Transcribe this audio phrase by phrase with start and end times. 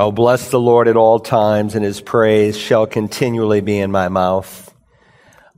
[0.00, 4.08] Oh, bless the Lord at all times, and his praise shall continually be in my
[4.08, 4.74] mouth.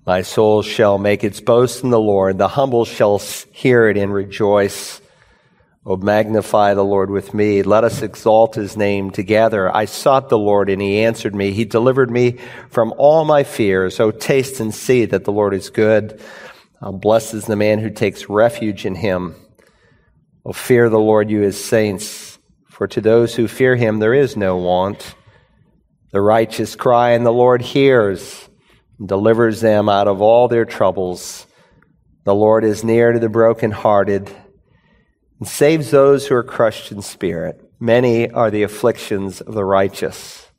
[0.04, 2.38] My soul shall make its boast in the Lord.
[2.38, 3.18] The humble shall
[3.52, 5.00] hear it and rejoice.
[5.86, 7.62] Oh, magnify the Lord with me.
[7.62, 9.72] Let us exalt his name together.
[9.72, 11.52] I sought the Lord and he answered me.
[11.52, 12.38] He delivered me
[12.68, 14.00] from all my fears.
[14.00, 16.20] Oh, taste and see that the Lord is good.
[16.80, 19.36] Oh, blessed is the man who takes refuge in him.
[20.44, 22.21] Oh, fear the Lord, you his saints.
[22.72, 25.14] For to those who fear him there is no want.
[26.10, 28.48] The righteous cry and the Lord hears
[28.98, 31.46] and delivers them out of all their troubles.
[32.24, 34.34] The Lord is near to the brokenhearted
[35.38, 37.60] and saves those who are crushed in spirit.
[37.78, 40.50] Many are the afflictions of the righteous,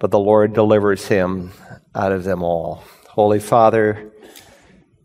[0.00, 1.52] but the Lord delivers him
[1.94, 2.82] out of them all.
[3.10, 4.10] Holy Father,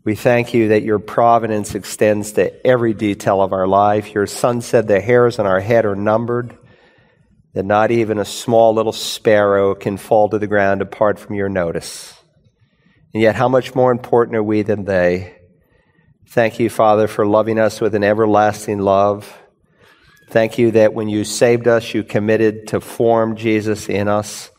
[0.04, 4.14] we thank you that your providence extends to every detail of our life.
[4.14, 6.56] Your Son said the hairs on our head are numbered,
[7.54, 11.48] that not even a small little sparrow can fall to the ground apart from your
[11.48, 12.14] notice.
[13.14, 15.36] And yet, how much more important are we than they?
[16.28, 19.38] Thank you, Father, for loving us with an everlasting love.
[20.30, 24.50] Thank you that when you saved us, you committed to form Jesus in us.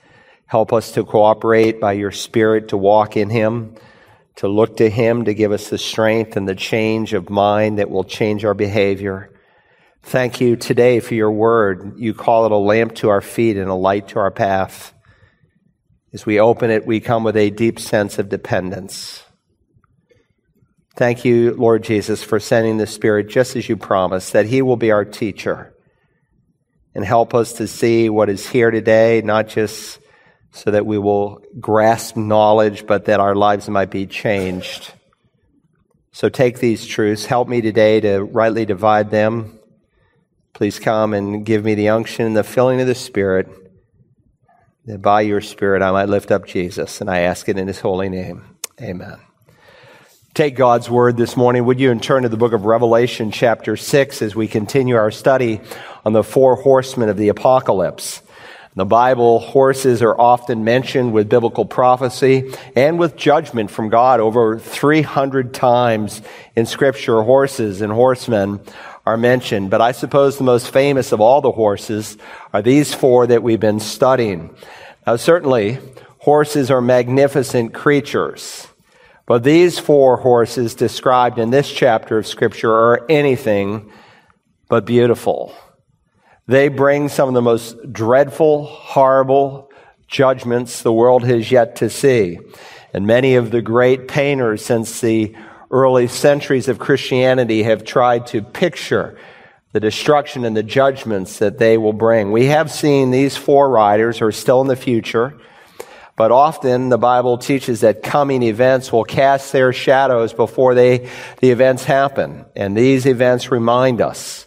[0.46, 3.76] Help us to cooperate by your Spirit to walk in Him,
[4.36, 7.90] to look to Him to give us the strength and the change of mind that
[7.90, 9.30] will change our behavior.
[10.04, 11.94] Thank you today for your word.
[11.98, 14.94] You call it a lamp to our feet and a light to our path.
[16.12, 19.24] As we open it, we come with a deep sense of dependence.
[20.96, 24.78] Thank you, Lord Jesus, for sending the Spirit just as you promised, that He will
[24.78, 25.74] be our teacher
[26.94, 30.00] and help us to see what is here today, not just
[30.54, 34.94] so that we will grasp knowledge, but that our lives might be changed.
[36.12, 37.26] So take these truths.
[37.26, 39.60] Help me today to rightly divide them.
[40.54, 43.50] Please come and give me the unction and the filling of the Spirit,
[44.86, 47.02] that by your Spirit I might lift up Jesus.
[47.02, 48.58] And I ask it in His holy name.
[48.80, 49.20] Amen
[50.34, 53.78] take God's word this morning, would you and turn to the book of Revelation, chapter
[53.78, 55.62] 6, as we continue our study
[56.04, 58.23] on the four horsemen of the apocalypse.
[58.76, 64.20] In the Bible, horses are often mentioned with biblical prophecy and with judgment from God.
[64.20, 66.24] Over 300 times
[66.56, 68.62] in Scripture, horses and horsemen
[69.06, 69.70] are mentioned.
[69.70, 72.18] But I suppose the most famous of all the horses
[72.52, 74.56] are these four that we've been studying.
[75.06, 75.78] Now, certainly,
[76.18, 78.68] horses are magnificent creatures.
[79.28, 83.92] But these four horses described in this chapter of Scripture are anything
[84.68, 85.54] but beautiful.
[86.48, 89.72] They bring some of the most dreadful, horrible
[90.08, 92.40] judgments the world has yet to see.
[92.94, 95.36] And many of the great painters since the
[95.72, 99.18] early centuries of Christianity have tried to picture
[99.72, 102.32] the destruction and the judgments that they will bring.
[102.32, 105.40] We have seen these four riders who are still in the future.
[106.16, 111.10] But often the Bible teaches that coming events will cast their shadows before they,
[111.40, 112.46] the events happen.
[112.56, 114.46] And these events remind us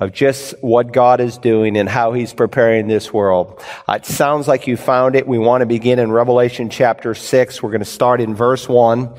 [0.00, 3.62] of just what God is doing and how He's preparing this world.
[3.88, 5.26] Uh, it sounds like you found it.
[5.26, 7.62] We want to begin in Revelation chapter 6.
[7.62, 9.14] We're going to start in verse 1.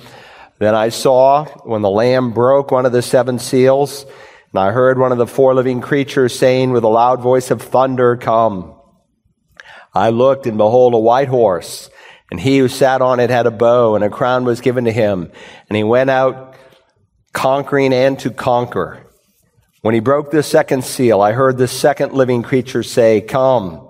[0.59, 4.05] Then I saw when the Lamb broke one of the seven seals,
[4.51, 7.61] and I heard one of the four living creatures saying with a loud voice of
[7.61, 8.73] thunder, Come.
[9.93, 11.89] I looked and behold a white horse
[12.31, 14.91] and he who sat on it had a bow and a crown was given to
[14.91, 15.31] him
[15.69, 16.55] and he went out
[17.33, 19.04] conquering and to conquer.
[19.85, 23.87] When he broke the second seal, I heard the second living creature say, come.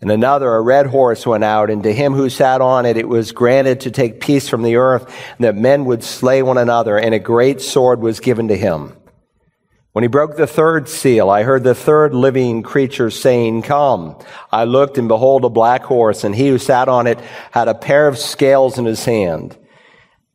[0.00, 3.08] And another, a red horse went out, and to him who sat on it, it
[3.08, 6.96] was granted to take peace from the earth, and that men would slay one another,
[6.96, 8.96] and a great sword was given to him.
[9.90, 14.16] When he broke the third seal, I heard the third living creature saying, Come.
[14.52, 17.18] I looked and behold a black horse, and he who sat on it
[17.50, 19.58] had a pair of scales in his hand.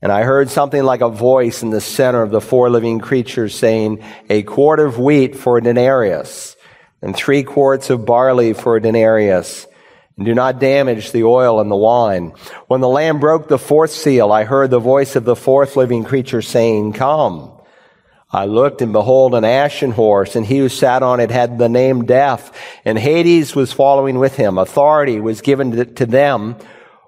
[0.01, 3.55] And I heard something like a voice in the center of the four living creatures
[3.55, 6.55] saying, A quart of wheat for a denarius,
[7.01, 9.65] and three quarts of barley for a denarius.
[10.15, 12.33] And do not damage the oil and the wine.
[12.67, 16.03] When the Lamb broke the fourth seal, I heard the voice of the fourth living
[16.03, 17.53] creature saying, Come.
[18.29, 21.69] I looked and behold an ashen horse and he who sat on it had the
[21.69, 22.51] name death
[22.83, 24.57] and Hades was following with him.
[24.57, 26.57] Authority was given to them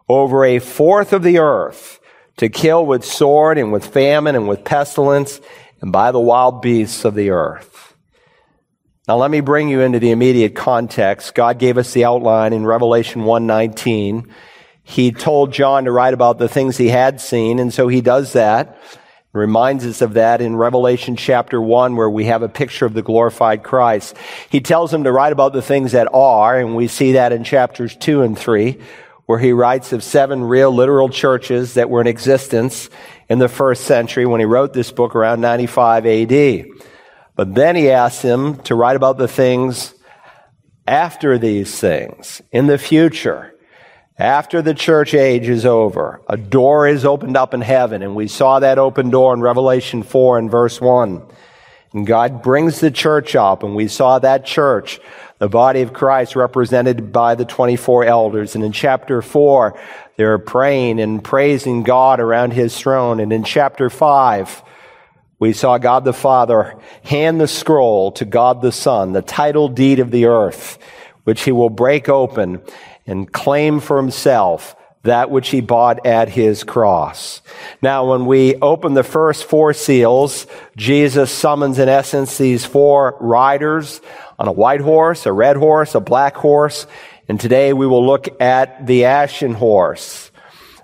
[0.07, 1.99] over a fourth of the earth
[2.39, 5.41] to kill with sword and with famine and with pestilence
[5.81, 7.95] and by the wild beasts of the earth.
[9.09, 11.35] Now let me bring you into the immediate context.
[11.35, 14.33] God gave us the outline in Revelation 119.
[14.83, 18.31] He told John to write about the things he had seen and so he does
[18.33, 18.79] that.
[19.33, 23.01] reminds us of that in Revelation chapter 1, where we have a picture of the
[23.01, 24.15] glorified Christ.
[24.49, 27.43] He tells him to write about the things that are, and we see that in
[27.43, 28.79] chapters 2 and 3,
[29.29, 32.89] where he writes of seven real literal churches that were in existence
[33.29, 36.65] in the first century when he wrote this book around 95 AD.
[37.35, 39.93] But then he asks him to write about the things
[40.87, 43.53] after these things, in the future.
[44.17, 48.27] After the church age is over, a door is opened up in heaven, and we
[48.27, 51.21] saw that open door in Revelation 4 and verse 1.
[51.93, 54.99] And God brings the church up, and we saw that church,
[55.39, 58.55] the body of Christ, represented by the 24 elders.
[58.55, 59.79] And in chapter 4,
[60.17, 63.19] they're praying and praising God around his throne.
[63.19, 64.63] And in chapter 5,
[65.39, 69.99] we saw God the Father hand the scroll to God the Son, the title deed
[69.99, 70.77] of the earth,
[71.23, 72.61] which he will break open
[73.07, 77.41] and claim for himself that which he bought at his cross.
[77.81, 80.45] Now, when we open the first four seals,
[80.75, 84.01] Jesus summons in essence these four riders
[84.39, 86.87] on a white horse, a red horse, a black horse,
[87.27, 90.31] and today we will look at the ashen horse.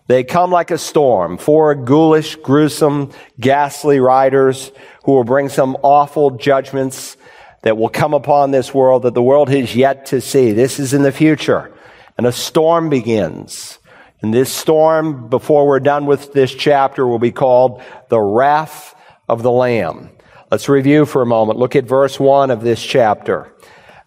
[0.08, 4.72] They come like a storm, four ghoulish, gruesome, ghastly riders
[5.06, 7.18] who will bring some awful judgments
[7.64, 10.52] that will come upon this world that the world has yet to see.
[10.52, 11.72] This is in the future
[12.18, 13.80] and a storm begins.
[14.22, 18.96] And this storm, before we're done with this chapter, will be called the wrath
[19.28, 20.10] of the Lamb.
[20.52, 21.58] Let's review for a moment.
[21.58, 23.52] Look at verse 1 of this chapter.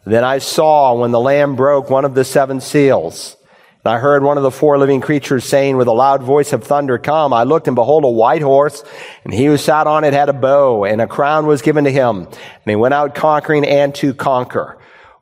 [0.04, 3.36] Then I saw when the Lamb broke one of the seven seals.
[3.84, 6.62] And I heard one of the four living creatures saying with a loud voice of
[6.62, 7.32] thunder, Come.
[7.32, 8.84] I looked and behold a white horse,
[9.24, 11.90] and he who sat on it had a bow, and a crown was given to
[11.90, 12.18] him.
[12.18, 14.78] And he went out conquering and to conquer.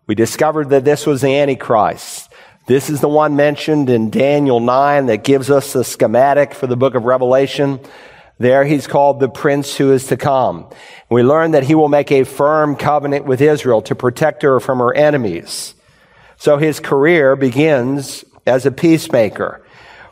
[0.07, 2.31] We discovered that this was the Antichrist.
[2.67, 6.77] This is the one mentioned in Daniel 9 that gives us the schematic for the
[6.77, 7.81] book of Revelation.
[8.39, 10.69] There he's called the prince who is to come.
[11.09, 14.79] We learn that he will make a firm covenant with Israel to protect her from
[14.79, 15.75] her enemies.
[16.37, 19.63] So his career begins as a peacemaker.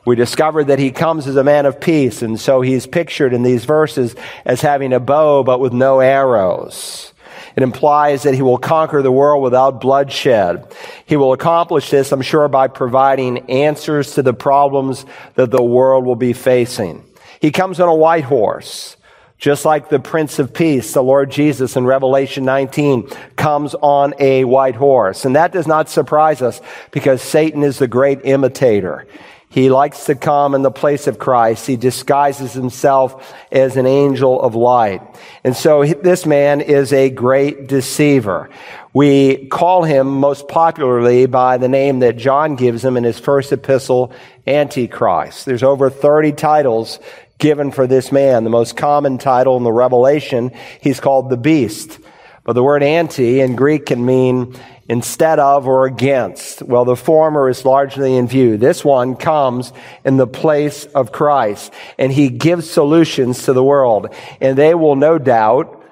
[0.06, 3.43] We discover that he comes as a man of peace, and so he's pictured in
[3.43, 7.12] these verses as having a bow but with no arrows.
[7.56, 10.75] It implies that he will conquer the world without bloodshed.
[11.06, 15.06] He will accomplish this, I'm sure, by providing answers to the problems
[15.37, 17.05] that the world will be facing.
[17.44, 18.96] He comes on a white horse.
[19.37, 23.06] Just like the Prince of Peace, the Lord Jesus in Revelation 19
[23.37, 25.26] comes on a white horse.
[25.26, 29.06] And that does not surprise us because Satan is the great imitator.
[29.50, 31.67] He likes to come in the place of Christ.
[31.67, 35.02] He disguises himself as an angel of light.
[35.44, 38.49] And so this man is a great deceiver.
[38.94, 43.52] We call him most popularly by the name that John gives him in his first
[43.52, 44.12] epistle,
[44.47, 45.47] Antichrist.
[45.47, 46.99] There's over 30 titles
[47.38, 48.44] given for this man.
[48.44, 51.98] The most common title in the Revelation, he's called the beast.
[52.44, 54.54] But the word anti in Greek can mean
[54.88, 56.62] instead of or against.
[56.62, 58.58] Well, the former is largely in view.
[58.58, 59.72] This one comes
[60.04, 64.94] in the place of Christ and he gives solutions to the world and they will
[64.94, 65.82] no doubt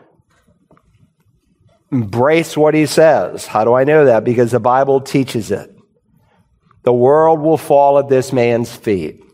[1.90, 3.46] embrace what he says.
[3.46, 4.24] How do I know that?
[4.24, 5.74] Because the Bible teaches it.
[6.82, 9.24] The world will fall at this man's feet.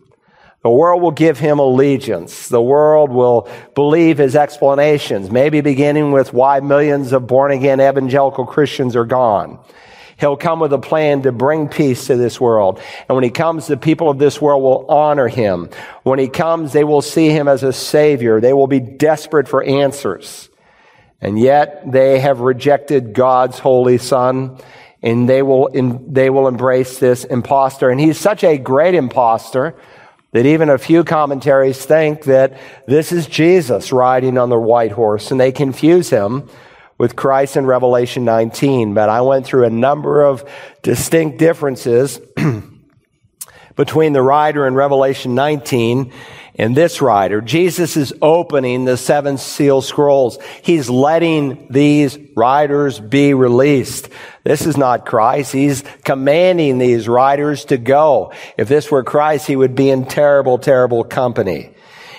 [0.69, 2.49] The world will give him allegiance.
[2.49, 8.45] The world will believe his explanations, maybe beginning with why millions of born again evangelical
[8.45, 9.61] Christians are gone.
[10.21, 12.83] He'll come with a plan to bring peace to this world.
[13.09, 15.71] And when he comes, the people of this world will honor him.
[16.03, 18.39] When he comes, they will see him as a savior.
[18.39, 20.51] They will be desperate for answers.
[21.23, 24.59] And yet they have rejected God's holy son
[25.03, 27.89] and they will, in, they will embrace this impostor.
[27.89, 29.75] And he's such a great impostor
[30.39, 35.33] that even a few commentaries think that this is Jesus riding on the white horse,
[35.33, 36.49] and they confuse him
[36.97, 38.95] with Christ in Revelation 19.
[38.95, 40.49] But I went through a number of
[40.83, 42.21] distinct differences
[43.79, 46.13] between the rider in Revelation 19
[46.57, 47.41] and this rider.
[47.41, 50.37] Jesus is opening the seven seal scrolls.
[50.63, 54.09] He's letting these riders be released.
[54.43, 55.53] This is not Christ.
[55.53, 58.33] He's commanding these riders to go.
[58.57, 61.71] If this were Christ, he would be in terrible, terrible company.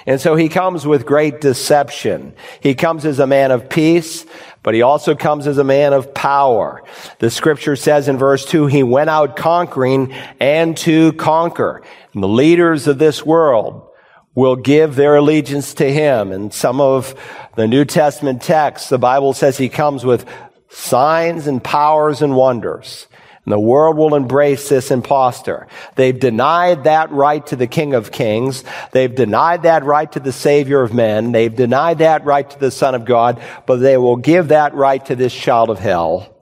[0.06, 2.34] And so he comes with great deception.
[2.62, 4.26] He comes as a man of peace,
[4.64, 6.84] but he also comes as a man of power.
[7.20, 11.82] The scripture says in verse 2, he went out conquering and to conquer.
[12.14, 13.90] And the leaders of this world
[14.36, 16.32] will give their allegiance to him.
[16.32, 17.16] And some of
[17.56, 20.26] the New Testament texts, the Bible says he comes with
[20.70, 23.08] signs and powers and wonders.
[23.46, 25.68] And the world will embrace this impostor.
[25.96, 28.64] They've denied that right to the King of Kings.
[28.92, 31.32] They've denied that right to the Savior of men.
[31.32, 35.04] They've denied that right to the Son of God, but they will give that right
[35.06, 36.36] to this child of hell.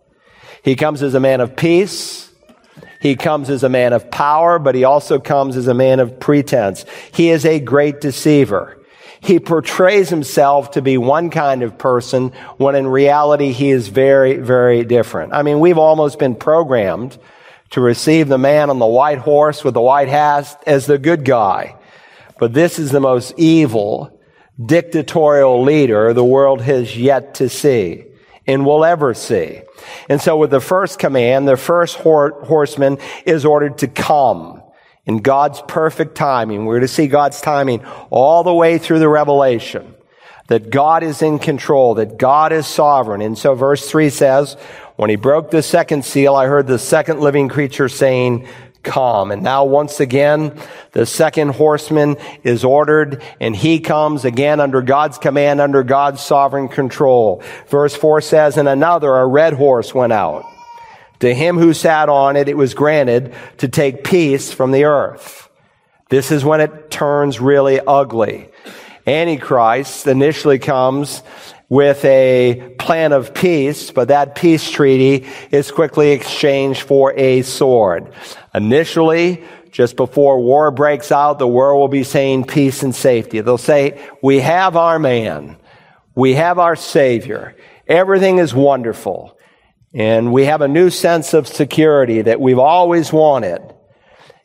[0.63, 2.29] He comes as a man of peace.
[2.99, 6.19] He comes as a man of power, but he also comes as a man of
[6.19, 6.83] pretense.
[7.13, 8.76] He is a great deceiver.
[9.27, 14.37] He portrays himself to be one kind of person when in reality he is very,
[14.37, 15.33] very different.
[15.33, 17.17] I mean, we've almost been programmed
[17.71, 21.25] to receive the man on the white horse with the white hat as the good
[21.25, 21.75] guy.
[22.39, 24.17] But this is the most evil,
[24.65, 28.05] dictatorial leader the world has yet to see
[28.47, 29.59] and will ever see.
[30.07, 34.56] And so with the first command, the first horseman is ordered to come
[35.07, 36.65] in God's perfect timing.
[36.65, 39.95] We're to see God's timing all the way through the revelation.
[40.47, 43.21] That God is in control, that God is sovereign.
[43.21, 44.55] And so verse 3 says,
[44.95, 48.47] When he broke the second seal, I heard the second living creature saying,
[48.83, 49.31] Come.
[49.31, 50.57] And now once again,
[50.93, 56.69] the second horseman is ordered and he comes again under God's command, under God's sovereign
[56.69, 57.43] control.
[57.67, 60.45] Verse 4 says, And another, a red horse went out.
[61.19, 65.49] To him who sat on it, it was granted to take peace from the earth.
[66.09, 68.49] This is when it turns really ugly.
[69.05, 71.23] Antichrist initially comes
[71.69, 78.13] with a plan of peace, but that peace treaty is quickly exchanged for a sword.
[78.53, 83.41] Initially, just before war breaks out, the world will be saying peace and safety.
[83.41, 85.57] They'll say, we have our man.
[86.15, 87.55] We have our savior.
[87.87, 89.36] Everything is wonderful.
[89.97, 93.73] And we have a new sense of security that we've always wanted.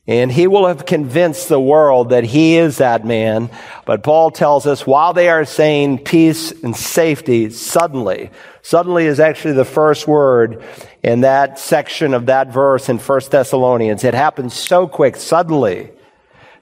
[0.07, 3.51] And he will have convinced the world that he is that man.
[3.85, 8.31] But Paul tells us while they are saying peace and safety, suddenly,
[8.63, 10.65] suddenly is actually the first word
[11.03, 14.05] in that section of that verse in 1 Thessalonians.
[14.05, 15.91] It happens so quick, suddenly,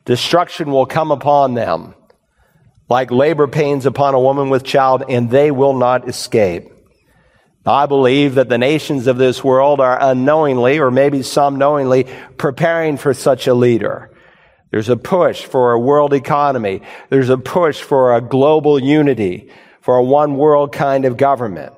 [0.04, 1.94] destruction will come upon them
[2.88, 6.72] like labor pains upon a woman with child, and they will not escape.
[7.66, 12.06] I believe that the nations of this world are unknowingly, or maybe some knowingly,
[12.38, 14.10] preparing for such a leader.
[14.70, 16.82] There's a push for a world economy.
[17.10, 19.50] There's a push for a global unity,
[19.80, 21.74] for a one world kind of government.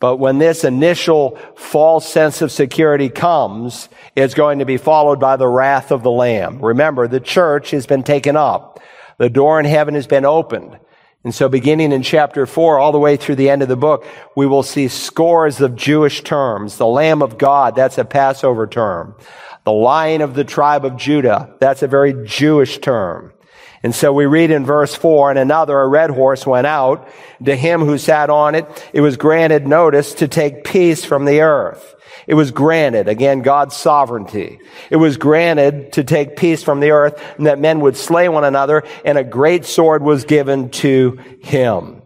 [0.00, 5.36] But when this initial false sense of security comes, it's going to be followed by
[5.36, 6.60] the wrath of the Lamb.
[6.64, 8.80] Remember, the church has been taken up.
[9.18, 10.78] The door in heaven has been opened.
[11.22, 14.06] And so beginning in chapter four, all the way through the end of the book,
[14.36, 16.78] we will see scores of Jewish terms.
[16.78, 19.14] The Lamb of God, that's a Passover term.
[19.64, 23.34] The Lion of the tribe of Judah, that's a very Jewish term.
[23.82, 27.08] And so we read in verse four, and another, a red horse went out.
[27.44, 31.40] To him who sat on it, it was granted notice to take peace from the
[31.40, 31.94] earth.
[32.26, 34.60] It was granted, again, God's sovereignty.
[34.90, 38.44] It was granted to take peace from the earth and that men would slay one
[38.44, 42.02] another and a great sword was given to him.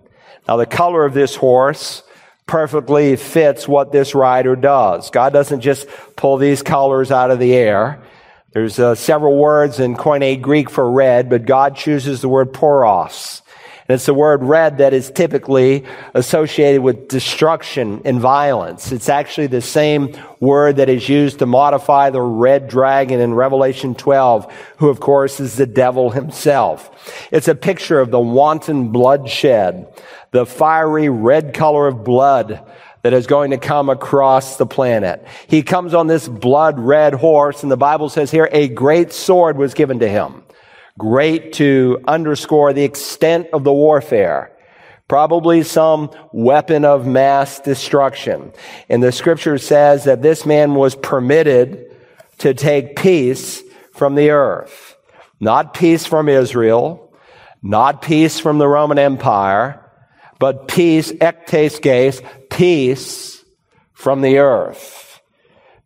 [0.47, 2.03] Now the color of this horse
[2.47, 5.11] perfectly fits what this rider does.
[5.11, 8.04] God doesn't just pull these colors out of the air.
[8.55, 13.43] There's uh, several words in Koine Greek for red, but God chooses the word pyrros.
[13.89, 15.85] And it's the word red that is typically
[16.15, 18.93] associated with destruction and violence.
[18.93, 23.97] It's actually the same word that is used to modify the red dragon in Revelation
[23.97, 27.29] 12, who of course is the devil himself.
[27.33, 29.89] It's a picture of the wanton bloodshed,
[30.31, 32.65] the fiery red color of blood
[33.05, 35.25] that is going to come across the planet.
[35.47, 39.57] He comes on this blood red horse, and the Bible says here, a great sword
[39.57, 40.45] was given to him
[40.99, 44.57] great to underscore the extent of the warfare.
[45.09, 48.53] Probably some weapon of mass destruction.
[48.89, 51.95] And the scripture says that this man was permitted
[52.39, 54.97] to take peace from the earth.
[55.41, 57.13] Not peace from Israel,
[57.63, 59.81] not peace from the Roman Empire,
[60.39, 61.13] but peace,
[62.57, 63.45] peace
[63.93, 65.21] from the earth.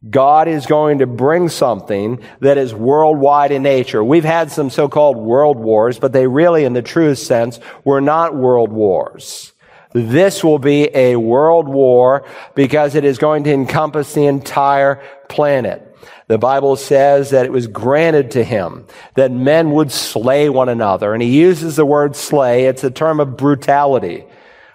[0.09, 4.05] God is going to bring something that is worldwide in nature.
[4.05, 8.37] We've had some so-called world wars, but they really, in the truest sense, were not
[8.37, 9.53] world wars.
[9.93, 15.85] This will be a world war because it is going to encompass the entire planet.
[16.29, 21.15] The Bible says that it was granted to him that men would slay one another.
[21.15, 22.67] And he uses the word slay.
[22.67, 24.27] It's a term of brutality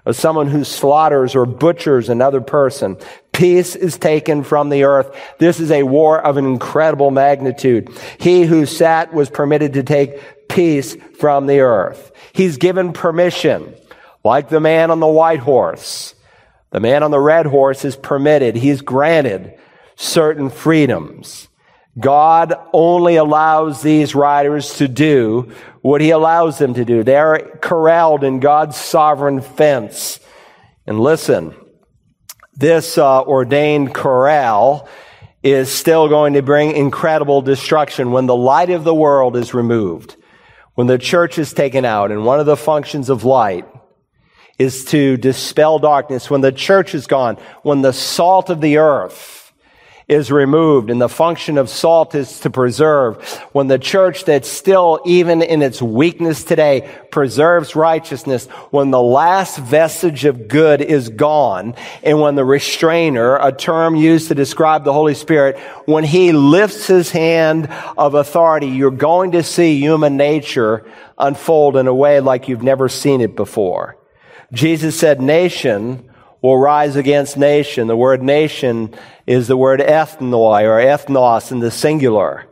[0.06, 2.98] of someone who slaughters or butchers another person.
[3.32, 5.16] Peace is taken from the earth.
[5.40, 7.90] This is a war of an incredible magnitude.
[8.20, 12.12] He who sat was permitted to take peace from the earth.
[12.34, 13.74] He's given permission,
[14.24, 16.16] like the man on the white horse.
[16.72, 18.56] The man on the red horse is permitted.
[18.56, 19.58] He's granted
[19.96, 21.48] certain freedoms.
[22.00, 27.04] God only allows these riders to do what he allows them to do.
[27.04, 30.20] They're corralled in God's sovereign fence.
[30.88, 31.56] And listen,
[32.56, 34.88] this uh, ordained corral
[35.44, 40.16] is still going to bring incredible destruction when the light of the world is removed,
[40.74, 42.12] when the church is taken out.
[42.12, 43.68] And one of the functions of light
[44.58, 46.30] is to dispel darkness.
[46.30, 49.43] When the church is gone, when the salt of the earth
[50.08, 53.24] is removed and the function of salt is to preserve.
[53.54, 59.58] When the church that's still, even in its weakness today, preserves righteousness, when the last
[59.58, 64.94] vestige of good is gone, and when the restrainer, a term used to describe the
[64.94, 70.86] Holy Spirit, when he lifts his hand of authority, you're going to see human nature
[71.18, 73.98] unfold in a way like you've never seen it before.
[74.52, 76.10] Jesus said, nation
[76.44, 77.88] will rise against nation.
[77.88, 78.94] The word nation
[79.26, 82.46] is the word ethnoi or ethnos in the singular.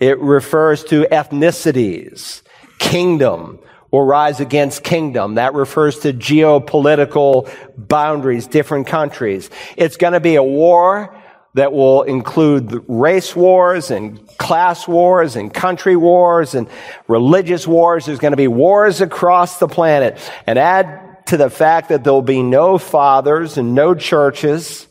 [0.00, 2.42] It refers to ethnicities.
[2.78, 3.60] Kingdom
[3.90, 5.34] will rise against kingdom.
[5.34, 9.50] That refers to geopolitical boundaries, different countries.
[9.76, 11.14] It's going to be a war
[11.54, 16.66] that will include race wars and class wars and country wars and
[17.08, 18.06] religious wars.
[18.06, 20.18] There's going to be wars across the planet.
[20.46, 24.88] And add to the fact that there'll be no fathers and no churches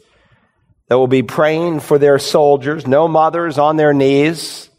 [0.88, 4.70] that will be praying for their soldiers, no mothers on their knees,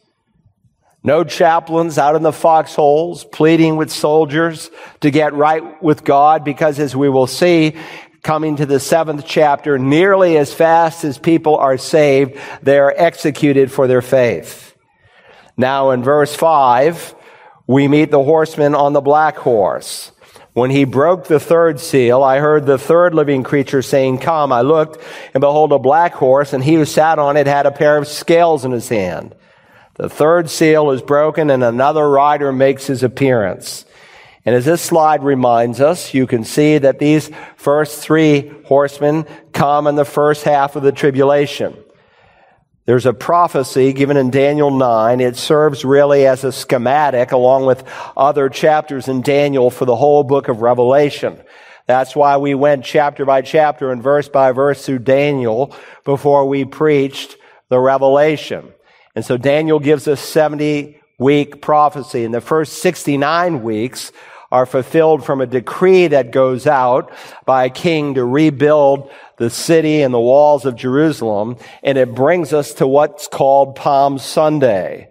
[1.04, 6.78] no chaplains out in the foxholes pleading with soldiers to get right with God, because
[6.78, 7.76] as we will see,
[8.22, 13.70] coming to the seventh chapter, nearly as fast as people are saved, they are executed
[13.70, 14.74] for their faith.
[15.58, 17.14] Now in verse five,
[17.66, 20.10] we meet the horseman on the black horse.
[20.52, 24.52] When he broke the third seal, I heard the third living creature saying, Come.
[24.52, 25.02] I looked,
[25.32, 28.08] and behold, a black horse, and he who sat on it had a pair of
[28.08, 29.34] scales in his hand.
[29.94, 33.84] The third seal is broken, and another rider makes his appearance.
[34.44, 39.86] And as this slide reminds us, you can see that these first three horsemen come
[39.86, 41.76] in the first half of the tribulation.
[42.90, 45.20] There's a prophecy given in Daniel 9.
[45.20, 47.84] It serves really as a schematic along with
[48.16, 51.40] other chapters in Daniel for the whole book of Revelation.
[51.86, 55.72] That's why we went chapter by chapter and verse by verse through Daniel
[56.04, 57.36] before we preached
[57.68, 58.72] the Revelation.
[59.14, 62.24] And so Daniel gives us 70 week prophecy.
[62.24, 64.10] In the first 69 weeks,
[64.50, 67.12] are fulfilled from a decree that goes out
[67.44, 71.56] by a king to rebuild the city and the walls of Jerusalem.
[71.82, 75.08] And it brings us to what's called Palm Sunday.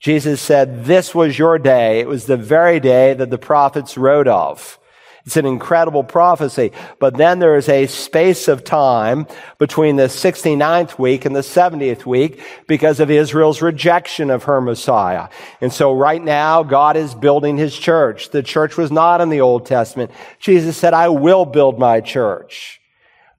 [0.00, 2.00] Jesus said, this was your day.
[2.00, 4.78] It was the very day that the prophets wrote of.
[5.24, 6.72] It's an incredible prophecy.
[6.98, 12.04] But then there is a space of time between the 69th week and the 70th
[12.04, 15.28] week because of Israel's rejection of her Messiah.
[15.60, 18.30] And so right now, God is building his church.
[18.30, 20.10] The church was not in the Old Testament.
[20.40, 22.80] Jesus said, I will build my church.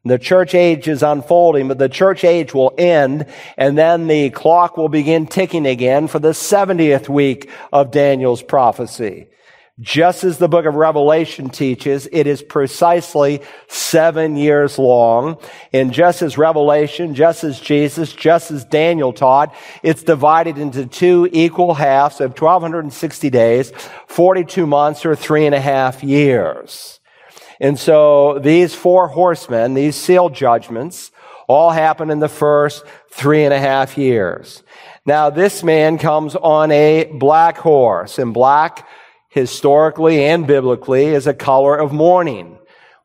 [0.05, 3.25] The church age is unfolding, but the church age will end,
[3.57, 9.27] and then the clock will begin ticking again for the 70th week of Daniel's prophecy.
[9.79, 15.39] Just as the book of Revelation teaches, it is precisely seven years long.
[15.71, 21.27] And just as Revelation, just as Jesus, just as Daniel taught, it's divided into two
[21.31, 23.71] equal halves of 1260 days,
[24.05, 26.99] 42 months or three and a half years.
[27.59, 31.11] And so these four horsemen, these seal judgments,
[31.47, 34.61] all happen in the first three and a half years.
[35.03, 38.87] Now this man comes on a black horse and black
[39.33, 42.59] historically and biblically is a color of mourning.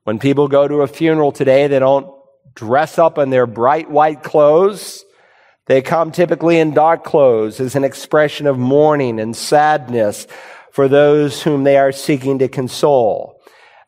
[0.05, 2.15] When people go to a funeral today, they don't
[2.55, 5.05] dress up in their bright white clothes.
[5.67, 10.27] They come typically in dark clothes as an expression of mourning and sadness
[10.71, 13.41] for those whom they are seeking to console.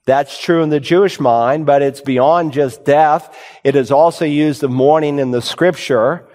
[0.07, 3.37] That's true in the Jewish mind, but it's beyond just death.
[3.65, 6.27] It is also used of mourning in the scripture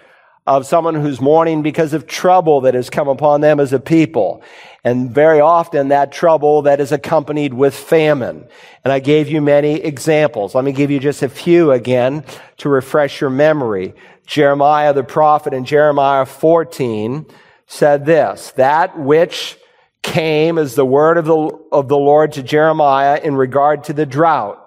[0.48, 4.44] of someone who's mourning because of trouble that has come upon them as a people.
[4.86, 8.48] And very often that trouble that is accompanied with famine.
[8.84, 10.54] And I gave you many examples.
[10.54, 12.24] Let me give you just a few again
[12.58, 13.96] to refresh your memory.
[14.28, 17.26] Jeremiah the prophet in Jeremiah 14
[17.66, 19.58] said this, that which
[20.04, 24.06] came as the word of the, of the Lord to Jeremiah in regard to the
[24.06, 24.64] drought.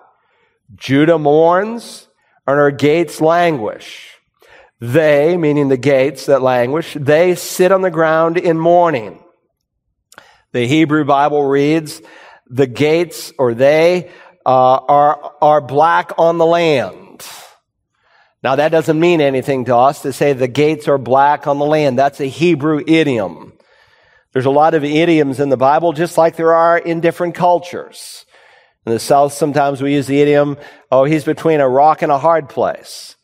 [0.75, 2.09] Judah mourns
[2.45, 4.17] and her gates languish.
[4.81, 9.23] They, meaning the gates that languish, they sit on the ground in mourning.
[10.53, 12.01] The Hebrew Bible reads,
[12.47, 14.11] the gates or they
[14.47, 17.27] uh, are, are black on the land.
[18.43, 21.67] Now that doesn't mean anything to us to say the gates are black on the
[21.67, 21.99] land.
[21.99, 23.53] That's a Hebrew idiom.
[24.33, 28.25] There's a lot of idioms in the Bible, just like there are in different cultures.
[28.87, 30.57] In the South, sometimes we use the idiom,
[30.91, 33.17] oh, he's between a rock and a hard place.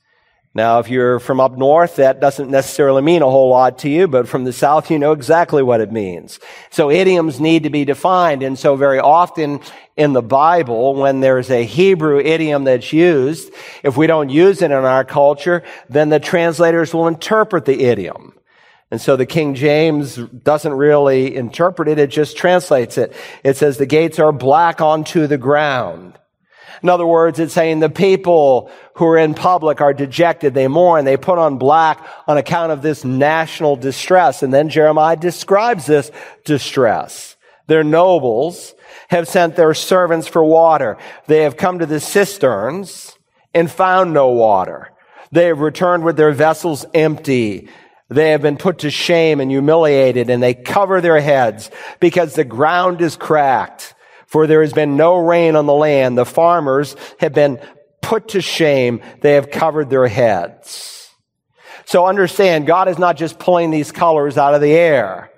[0.56, 4.06] Now, if you're from up north, that doesn't necessarily mean a whole lot to you,
[4.06, 6.38] but from the south, you know exactly what it means.
[6.70, 8.44] So idioms need to be defined.
[8.44, 9.60] And so very often
[9.96, 14.70] in the Bible, when there's a Hebrew idiom that's used, if we don't use it
[14.70, 18.34] in our culture, then the translators will interpret the idiom.
[18.92, 23.12] And so the King James doesn't really interpret it, it just translates it.
[23.42, 26.16] It says the gates are black onto the ground.
[26.82, 31.04] In other words, it's saying the people who are in public are dejected, they mourn,
[31.04, 34.42] they put on black on account of this national distress.
[34.42, 36.10] And then Jeremiah describes this
[36.44, 37.36] distress.
[37.66, 38.74] Their nobles
[39.08, 40.98] have sent their servants for water.
[41.26, 43.16] They have come to the cisterns
[43.54, 44.90] and found no water.
[45.32, 47.68] They have returned with their vessels empty.
[48.08, 52.44] They have been put to shame and humiliated and they cover their heads because the
[52.44, 53.94] ground is cracked
[54.34, 56.18] for there has been no rain on the land.
[56.18, 57.60] The farmers have been
[58.02, 59.00] put to shame.
[59.20, 61.08] They have covered their heads.
[61.84, 65.30] So understand, God is not just pulling these colors out of the air.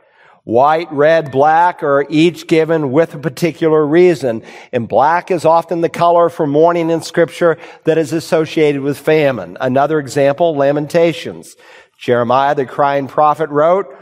[0.44, 4.42] White, red, black are each given with a particular reason.
[4.72, 9.58] And black is often the color for mourning in scripture that is associated with famine.
[9.60, 11.54] Another example, Lamentations.
[11.98, 13.94] Jeremiah, the crying prophet, wrote,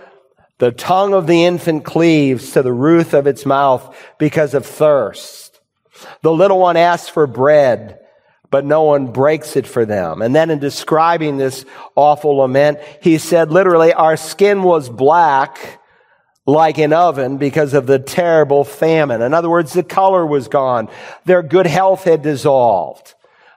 [0.59, 5.61] the tongue of the infant cleaves to the roof of its mouth because of thirst.
[6.23, 7.99] The little one asks for bread,
[8.51, 10.23] but no one breaks it for them.
[10.23, 11.65] And then in describing this
[11.97, 15.81] awful lament, he said literally, our skin was black
[16.47, 19.23] like an oven because of the terrible famine.
[19.23, 20.89] In other words, the color was gone.
[21.25, 23.15] Their good health had dissolved.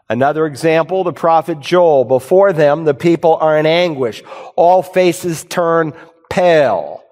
[0.10, 2.06] Another example, the prophet Joel.
[2.06, 4.24] Before them, the people are in anguish.
[4.56, 5.94] All faces turn
[6.30, 7.04] pale.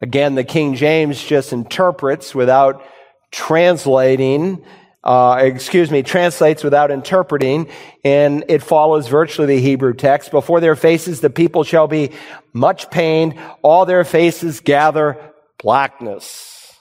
[0.00, 2.82] Again, the King James just interprets without
[3.30, 4.64] translating,
[5.04, 7.68] uh, excuse me, translates without interpreting,
[8.04, 10.30] and it follows virtually the Hebrew text.
[10.30, 12.12] Before their faces, the people shall be
[12.52, 13.38] much pained.
[13.62, 16.72] All their faces gather blackness.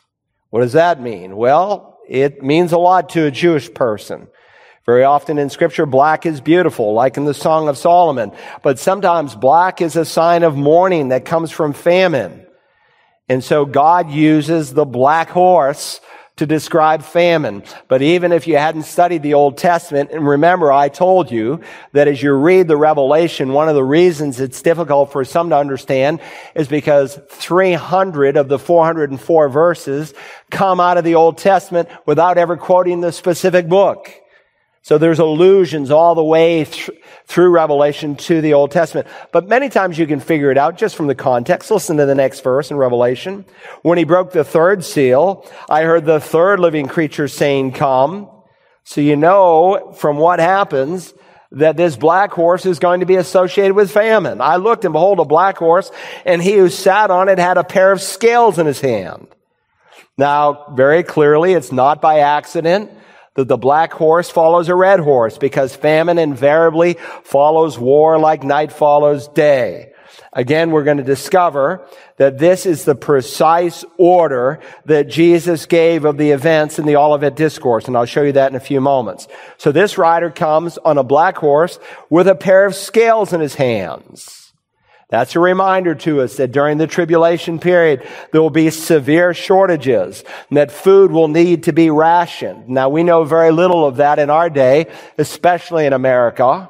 [0.50, 1.36] What does that mean?
[1.36, 4.28] Well, it means a lot to a Jewish person.
[4.90, 8.32] Very often in scripture, black is beautiful, like in the Song of Solomon.
[8.64, 12.48] But sometimes black is a sign of mourning that comes from famine.
[13.30, 16.02] And so God uses the black horse
[16.38, 17.62] to describe famine.
[17.88, 22.08] But even if you hadn't studied the Old Testament, and remember, I told you that
[22.08, 26.20] as you read the Revelation, one of the reasons it's difficult for some to understand
[26.56, 30.16] is because 300 of the 404 verses
[30.50, 34.12] come out of the Old Testament without ever quoting the specific book.
[34.82, 36.90] So there's allusions all the way th-
[37.26, 39.08] through Revelation to the Old Testament.
[39.32, 41.70] But many times you can figure it out just from the context.
[41.70, 43.46] Listen to the next verse in Revelation.
[43.82, 48.30] When he broke the third seal, I heard the third living creature saying, come.
[48.84, 51.14] So you know from what happens
[51.52, 54.40] that this black horse is going to be associated with famine.
[54.40, 55.92] I looked and behold a black horse
[56.26, 59.28] and he who sat on it had a pair of scales in his hand.
[60.18, 62.92] Now, very clearly, it's not by accident
[63.40, 68.72] that the black horse follows a red horse because famine invariably follows war like night
[68.72, 69.94] follows day.
[70.34, 76.18] Again, we're going to discover that this is the precise order that Jesus gave of
[76.18, 79.28] the events in the Olivet Discourse, and I'll show you that in a few moments.
[79.58, 83.56] So this rider comes on a black horse with a pair of scales in his
[83.56, 84.39] hands.
[85.10, 90.24] That's a reminder to us that during the tribulation period, there will be severe shortages
[90.50, 92.70] and that food will need to be rationed.
[92.70, 94.86] Now we know very little of that in our day,
[95.18, 96.70] especially in America.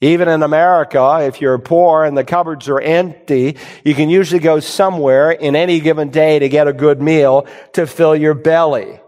[0.00, 4.58] Even in America, if you're poor and the cupboards are empty, you can usually go
[4.58, 8.98] somewhere in any given day to get a good meal to fill your belly.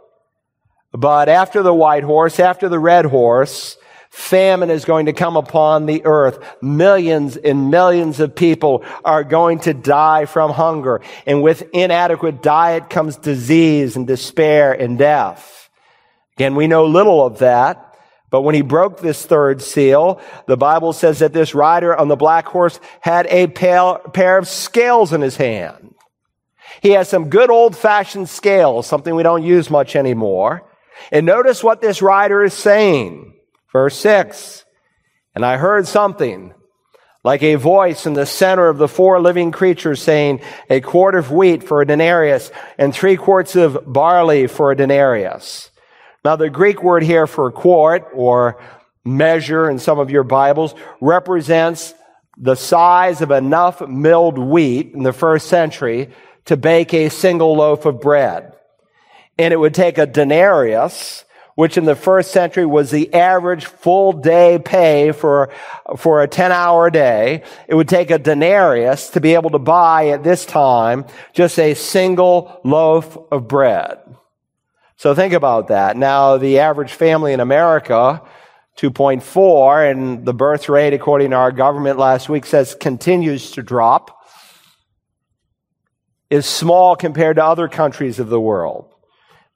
[0.93, 3.77] But after the white horse, after the red horse,
[4.15, 6.39] Famine is going to come upon the earth.
[6.63, 11.01] Millions and millions of people are going to die from hunger.
[11.27, 15.69] And with inadequate diet comes disease and despair and death.
[16.37, 17.97] Again, we know little of that.
[18.31, 22.15] But when he broke this third seal, the Bible says that this rider on the
[22.15, 25.93] black horse had a pair of scales in his hand.
[26.83, 30.71] He has some good old fashioned scales, something we don't use much anymore.
[31.11, 33.24] And notice what this rider is saying.
[33.75, 34.65] Verse 6
[35.35, 36.55] And I heard something
[37.25, 41.33] like a voice in the center of the four living creatures saying, A quart of
[41.33, 45.71] wheat for a denarius and three quarts of barley for a denarius.
[46.25, 48.63] Now, the Greek word here for quart or
[49.05, 51.95] measure in some of your Bibles represents
[52.39, 56.11] the size of enough milled wheat in the first century
[56.45, 58.53] to bake a single loaf of bread.
[59.37, 61.24] And it would take a denarius,
[61.55, 65.51] which in the first century was the average full day pay for,
[65.97, 67.43] for a 10 hour day.
[67.69, 71.75] It would take a denarius to be able to buy at this time just a
[71.75, 73.99] single loaf of bread.
[74.97, 75.97] So think about that.
[75.97, 78.23] Now, the average family in America
[78.77, 84.25] 2.4, and the birth rate, according to our government last week, says continues to drop,
[86.29, 88.94] is small compared to other countries of the world.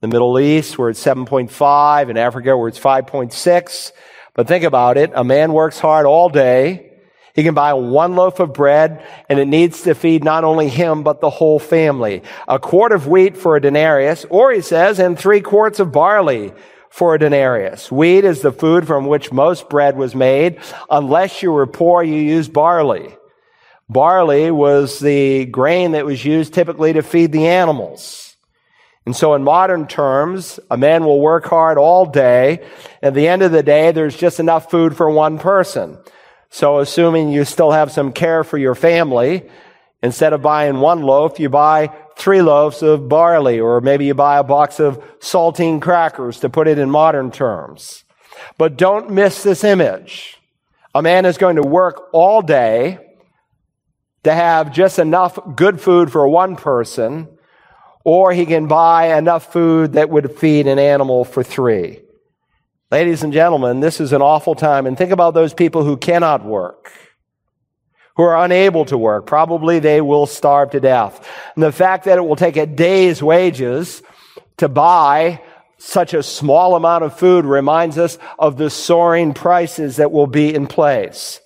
[0.00, 3.92] The Middle East, where it's 7.5, in Africa, where it's 5.6.
[4.34, 5.10] But think about it.
[5.14, 6.88] A man works hard all day.
[7.34, 11.02] He can buy one loaf of bread and it needs to feed not only him,
[11.02, 12.22] but the whole family.
[12.46, 16.52] A quart of wheat for a denarius, or he says, and three quarts of barley
[16.90, 17.92] for a denarius.
[17.92, 20.58] Wheat is the food from which most bread was made.
[20.90, 23.14] Unless you were poor, you used barley.
[23.88, 28.27] Barley was the grain that was used typically to feed the animals.
[29.08, 32.62] And so in modern terms, a man will work hard all day.
[33.02, 35.96] At the end of the day, there's just enough food for one person.
[36.50, 39.48] So assuming you still have some care for your family,
[40.02, 44.36] instead of buying one loaf, you buy three loaves of barley, or maybe you buy
[44.36, 48.04] a box of saltine crackers to put it in modern terms.
[48.58, 50.36] But don't miss this image.
[50.94, 52.98] A man is going to work all day
[54.24, 57.37] to have just enough good food for one person,
[58.08, 62.00] or he can buy enough food that would feed an animal for three.
[62.90, 66.42] Ladies and gentlemen, this is an awful time, and think about those people who cannot
[66.42, 66.90] work
[68.16, 69.26] who are unable to work.
[69.26, 71.30] Probably they will starve to death.
[71.54, 74.02] And the fact that it will take a day's wages
[74.56, 75.40] to buy
[75.76, 80.52] such a small amount of food reminds us of the soaring prices that will be
[80.52, 81.40] in place.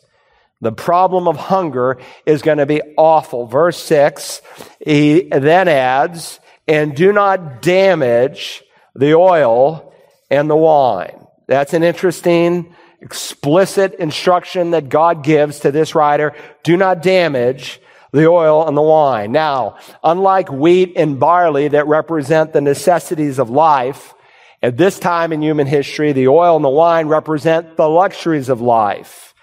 [0.62, 3.46] The problem of hunger is going to be awful.
[3.46, 4.40] Verse 6,
[4.80, 8.62] he then adds, and do not damage
[8.94, 9.94] the oil
[10.30, 11.26] and the wine.
[11.46, 17.80] That's an interesting explicit instruction that God gives to this writer do not damage
[18.12, 19.32] the oil and the wine.
[19.32, 24.14] Now, unlike wheat and barley that represent the necessities of life,
[24.62, 28.60] at this time in human history, the oil and the wine represent the luxuries of
[28.60, 29.34] life.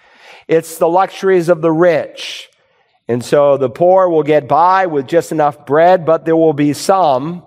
[0.48, 2.49] It's the luxuries of the rich.
[3.10, 6.74] And so the poor will get by with just enough bread, but there will be
[6.74, 7.43] some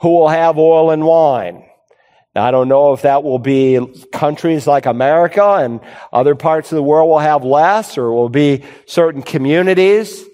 [0.00, 1.64] who will have oil and wine.
[2.34, 3.78] Now, I don't know if that will be
[4.12, 5.80] countries like America and
[6.12, 10.24] other parts of the world will have less, or will be certain communities.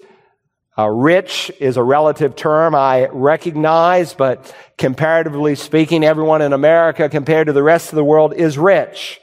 [0.75, 7.47] Uh, rich is a relative term I recognize, but comparatively speaking, everyone in America compared
[7.47, 9.19] to the rest of the world is rich.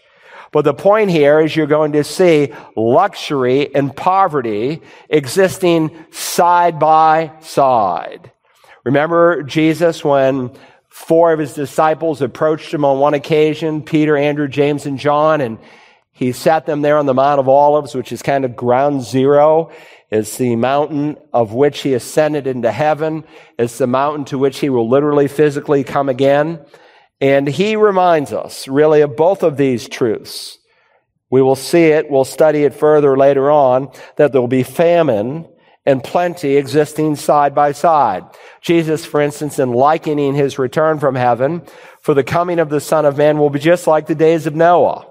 [0.52, 7.32] But the point here is you're going to see luxury and poverty existing side by
[7.40, 8.30] side.
[8.84, 10.50] Remember Jesus when
[10.96, 15.58] Four of his disciples approached him on one occasion Peter, Andrew, James, and John, and
[16.10, 19.70] he sat them there on the Mount of Olives, which is kind of ground zero.
[20.10, 23.24] It's the mountain of which he ascended into heaven.
[23.58, 26.64] It's the mountain to which he will literally physically come again.
[27.20, 30.58] And he reminds us really of both of these truths.
[31.30, 35.48] We will see it, we'll study it further later on, that there will be famine
[35.84, 38.24] and plenty existing side by side.
[38.60, 41.62] Jesus, for instance, in likening his return from heaven
[42.00, 44.54] for the coming of the Son of Man will be just like the days of
[44.54, 45.06] Noah.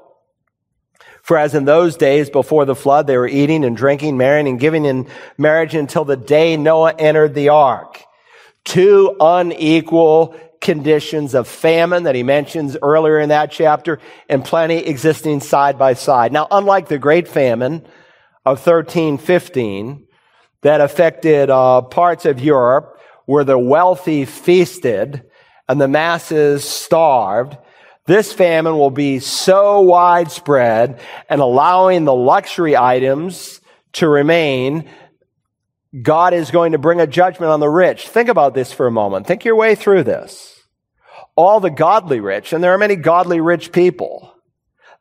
[1.24, 4.60] For as in those days before the flood, they were eating and drinking, marrying and
[4.60, 8.04] giving in marriage until the day Noah entered the ark.
[8.64, 15.40] Two unequal conditions of famine that he mentions earlier in that chapter and plenty existing
[15.40, 16.34] side by side.
[16.34, 17.86] Now, unlike the great famine
[18.46, 20.06] of 1315,
[20.66, 25.24] that affected uh, parts of Europe where the wealthy feasted
[25.70, 27.56] and the masses starved.
[28.08, 31.00] This famine will be so widespread
[31.30, 33.62] and allowing the luxury items
[33.94, 34.90] to remain.
[36.02, 38.08] God is going to bring a judgment on the rich.
[38.08, 39.28] Think about this for a moment.
[39.28, 40.60] Think your way through this.
[41.36, 44.34] All the godly rich, and there are many godly rich people,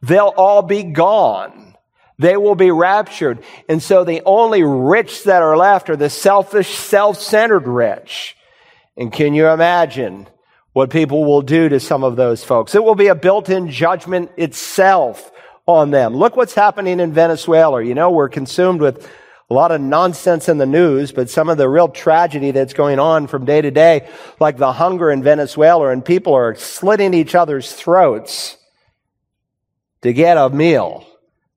[0.03, 1.77] they'll all be gone.
[2.19, 3.43] They will be raptured.
[3.69, 8.37] And so the only rich that are left are the selfish, self-centered rich.
[8.97, 10.29] And can you imagine
[10.73, 12.77] what people will do to some of those folks?
[12.77, 15.33] It will be a built-in judgment itself
[15.67, 16.15] on them.
[16.15, 17.83] Look what's happening in Venezuela.
[17.83, 19.11] You know, we're consumed with
[19.51, 22.99] a lot of nonsense in the news, but some of the real tragedy that's going
[22.99, 24.09] on from day to day,
[24.41, 28.57] like the hunger in Venezuela and people are slitting each other's throats
[30.01, 31.07] to get a meal.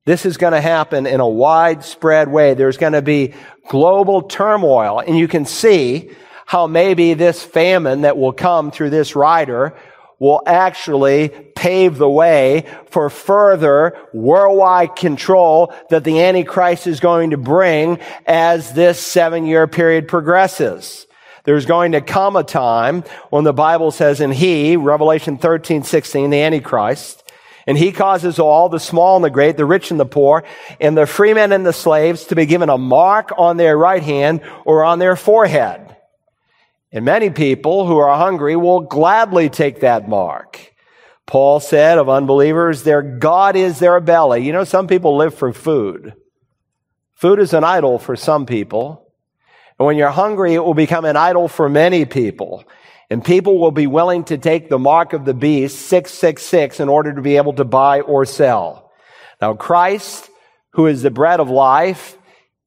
[0.04, 2.54] This is going to happen in a widespread way.
[2.54, 3.34] There's going to be
[3.68, 5.00] global turmoil.
[5.00, 6.10] And you can see
[6.46, 9.76] how maybe this famine that will come through this rider
[10.18, 17.36] will actually pave the way for further worldwide control that the Antichrist is going to
[17.36, 21.06] bring as this seven year period progresses.
[21.44, 26.30] There's going to come a time when the Bible says, and he, Revelation 13, 16,
[26.30, 27.24] the Antichrist,
[27.66, 30.44] and he causes all, the small and the great, the rich and the poor,
[30.80, 34.40] and the freemen and the slaves to be given a mark on their right hand
[34.64, 35.87] or on their forehead.
[36.92, 40.74] And many people who are hungry will gladly take that mark.
[41.26, 44.46] Paul said of unbelievers, their God is their belly.
[44.46, 46.14] You know, some people live for food.
[47.14, 49.12] Food is an idol for some people.
[49.78, 52.64] And when you're hungry, it will become an idol for many people.
[53.10, 57.14] And people will be willing to take the mark of the beast, 666, in order
[57.14, 58.90] to be able to buy or sell.
[59.40, 60.28] Now, Christ,
[60.72, 62.17] who is the bread of life,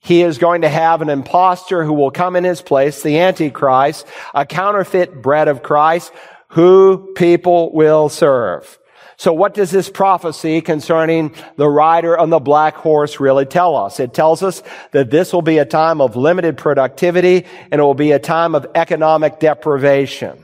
[0.02, 4.08] he is going to have an impostor who will come in his place, the Antichrist,
[4.34, 6.12] a counterfeit bread of Christ,
[6.50, 8.80] who people will serve.
[9.16, 14.00] So what does this prophecy concerning the rider on the black horse really tell us?
[14.00, 17.94] It tells us that this will be a time of limited productivity and it will
[17.94, 20.44] be a time of economic deprivation.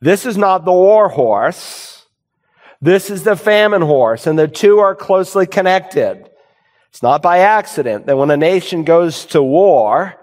[0.00, 2.06] This is not the war horse.
[2.80, 6.30] This is the famine horse and the two are closely connected.
[6.94, 10.14] It's not by accident that when a nation goes to war,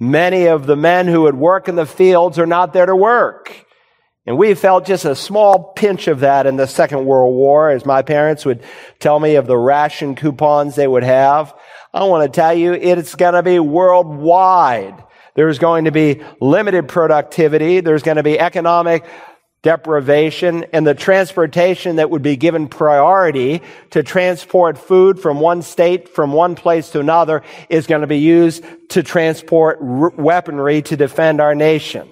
[0.00, 3.64] many of the men who would work in the fields are not there to work.
[4.26, 7.86] And we felt just a small pinch of that in the Second World War, as
[7.86, 8.64] my parents would
[8.98, 11.54] tell me of the ration coupons they would have.
[11.94, 15.04] I want to tell you, it's going to be worldwide.
[15.36, 17.78] There's going to be limited productivity.
[17.78, 19.04] There's going to be economic
[19.66, 26.08] deprivation and the transportation that would be given priority to transport food from one state,
[26.08, 31.40] from one place to another is going to be used to transport weaponry to defend
[31.40, 32.08] our nation.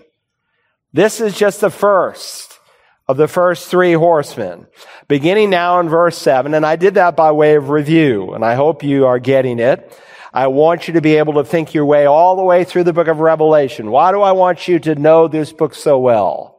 [0.92, 2.58] This is just the first
[3.06, 4.66] of the first three horsemen.
[5.06, 8.56] Beginning now in verse 7, and I did that by way of review, and I
[8.56, 9.96] hope you are getting it.
[10.32, 12.92] I want you to be able to think your way all the way through the
[12.92, 13.92] book of Revelation.
[13.92, 16.53] Why do I want you to know this book so well?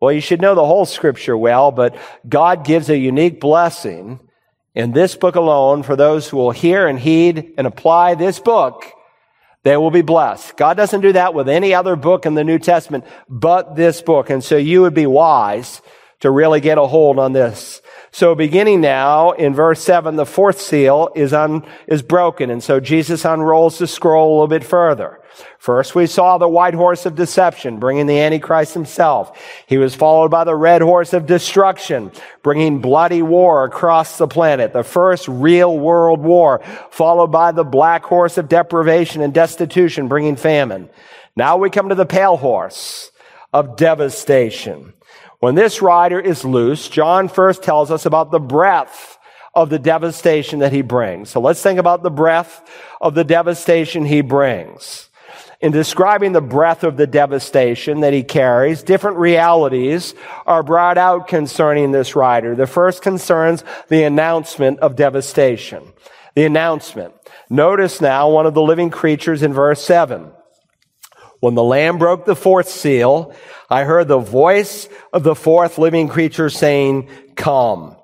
[0.00, 1.96] Well, you should know the whole scripture well, but
[2.28, 4.20] God gives a unique blessing
[4.74, 8.84] in this book alone for those who will hear and heed and apply this book
[9.64, 10.56] they will be blessed.
[10.56, 14.30] God doesn't do that with any other book in the New Testament but this book.
[14.30, 15.82] And so you would be wise
[16.20, 17.82] to really get a hold on this.
[18.18, 22.50] So beginning now in verse 7, the fourth seal is, un, is broken.
[22.50, 25.20] And so Jesus unrolls the scroll a little bit further.
[25.60, 29.40] First, we saw the white horse of deception, bringing the Antichrist himself.
[29.68, 32.10] He was followed by the red horse of destruction,
[32.42, 34.72] bringing bloody war across the planet.
[34.72, 40.34] The first real world war, followed by the black horse of deprivation and destitution, bringing
[40.34, 40.90] famine.
[41.36, 43.12] Now we come to the pale horse
[43.52, 44.94] of devastation.
[45.40, 49.18] When this rider is loose, John first tells us about the breath
[49.54, 51.30] of the devastation that he brings.
[51.30, 52.68] So let's think about the breath
[53.00, 55.08] of the devastation he brings.
[55.60, 60.14] In describing the breath of the devastation that he carries, different realities
[60.46, 62.54] are brought out concerning this rider.
[62.54, 65.92] The first concerns the announcement of devastation.
[66.34, 67.14] The announcement.
[67.50, 70.30] Notice now one of the living creatures in verse 7.
[71.40, 73.34] When the Lamb broke the fourth seal,
[73.70, 77.96] I heard the voice of the fourth living creature saying, Come.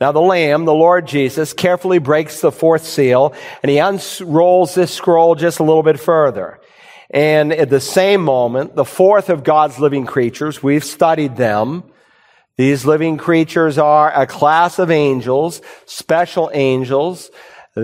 [0.00, 4.94] Now the Lamb, the Lord Jesus, carefully breaks the fourth seal and he unrolls this
[4.94, 6.60] scroll just a little bit further.
[7.10, 11.82] And at the same moment, the fourth of God's living creatures, we've studied them.
[12.56, 17.30] These living creatures are a class of angels, special angels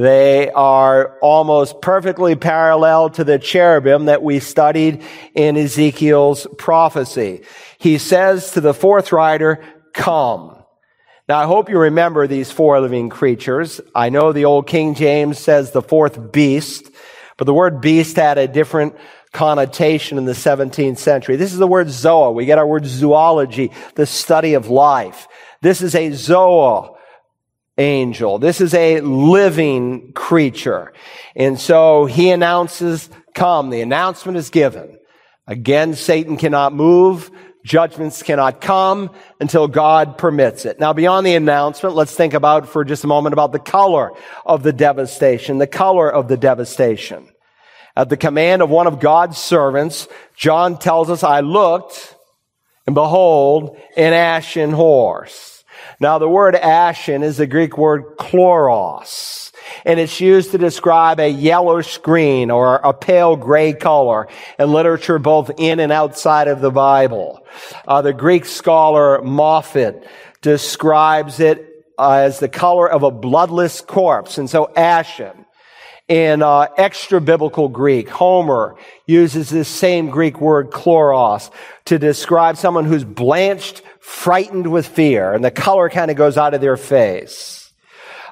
[0.02, 5.02] they are almost perfectly parallel to the cherubim that we studied
[5.34, 7.42] in Ezekiel's prophecy.
[7.78, 10.56] He says to the fourth rider, come.
[11.28, 13.80] Now I hope you remember these four living creatures.
[13.94, 16.90] I know the old King James says the fourth beast,
[17.36, 18.96] but the word beast had a different
[19.32, 21.36] connotation in the 17th century.
[21.36, 22.32] This is the word zoa.
[22.32, 25.26] We get our word zoology, the study of life.
[25.60, 26.93] This is a zoa,
[27.78, 28.38] angel.
[28.38, 30.92] This is a living creature.
[31.34, 33.70] And so he announces, come.
[33.70, 34.98] The announcement is given.
[35.46, 37.30] Again, Satan cannot move.
[37.64, 39.10] Judgments cannot come
[39.40, 40.78] until God permits it.
[40.78, 44.12] Now, beyond the announcement, let's think about for just a moment about the color
[44.44, 47.26] of the devastation, the color of the devastation.
[47.96, 52.16] At the command of one of God's servants, John tells us, I looked
[52.86, 55.53] and behold an ashen horse.
[56.00, 59.52] Now, the word ashen is the Greek word chloros,
[59.84, 64.28] and it's used to describe a yellowish green or a pale gray color
[64.58, 67.46] in literature both in and outside of the Bible.
[67.86, 70.06] Uh, the Greek scholar Moffatt
[70.42, 75.44] describes it uh, as the color of a bloodless corpse, and so ashen
[76.08, 78.76] in uh, extra biblical Greek, Homer
[79.06, 81.50] uses this same Greek word chloros
[81.86, 86.52] to describe someone who's blanched, frightened with fear, and the color kind of goes out
[86.52, 87.72] of their face.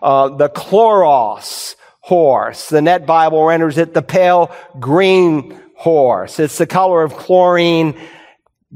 [0.02, 6.38] Uh, the chloros horse, the Net Bible renders it the pale green horse.
[6.38, 7.98] It's the color of chlorine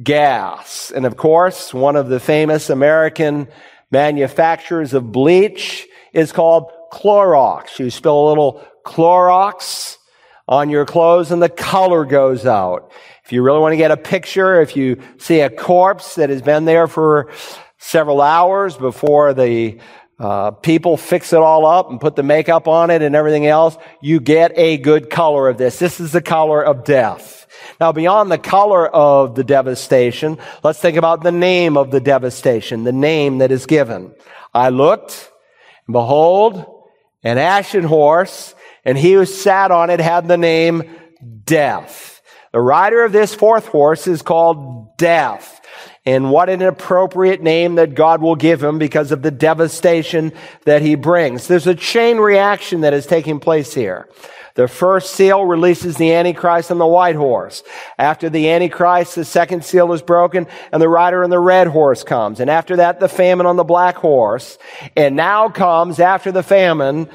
[0.02, 0.90] gas.
[0.90, 3.48] And of course, one of the famous American
[3.90, 7.78] manufacturers of bleach is called Clorox.
[7.78, 9.98] You spill a little Clorox
[10.48, 12.92] on your clothes and the color goes out.
[13.24, 16.42] If you really want to get a picture, if you see a corpse that has
[16.42, 17.32] been there for
[17.78, 19.80] several hours before the
[20.18, 23.76] uh, people fix it all up and put the makeup on it and everything else,
[24.00, 25.78] you get a good color of this.
[25.78, 27.46] This is the color of death.
[27.80, 32.84] Now, beyond the color of the devastation, let's think about the name of the devastation,
[32.84, 34.14] the name that is given.
[34.54, 35.30] I looked,
[35.86, 36.64] and behold,
[37.22, 38.54] an ashen horse,
[38.86, 40.84] and he who sat on it had the name
[41.44, 42.22] Death.
[42.52, 45.60] The rider of this fourth horse is called Death.
[46.06, 50.32] And what an appropriate name that God will give him because of the devastation
[50.64, 51.48] that he brings.
[51.48, 54.08] There's a chain reaction that is taking place here.
[54.54, 57.62] The first seal releases the Antichrist on the white horse.
[57.98, 62.04] After the Antichrist, the second seal is broken and the rider on the red horse
[62.04, 62.40] comes.
[62.40, 64.56] And after that, the famine on the black horse.
[64.96, 67.10] And now comes, after the famine,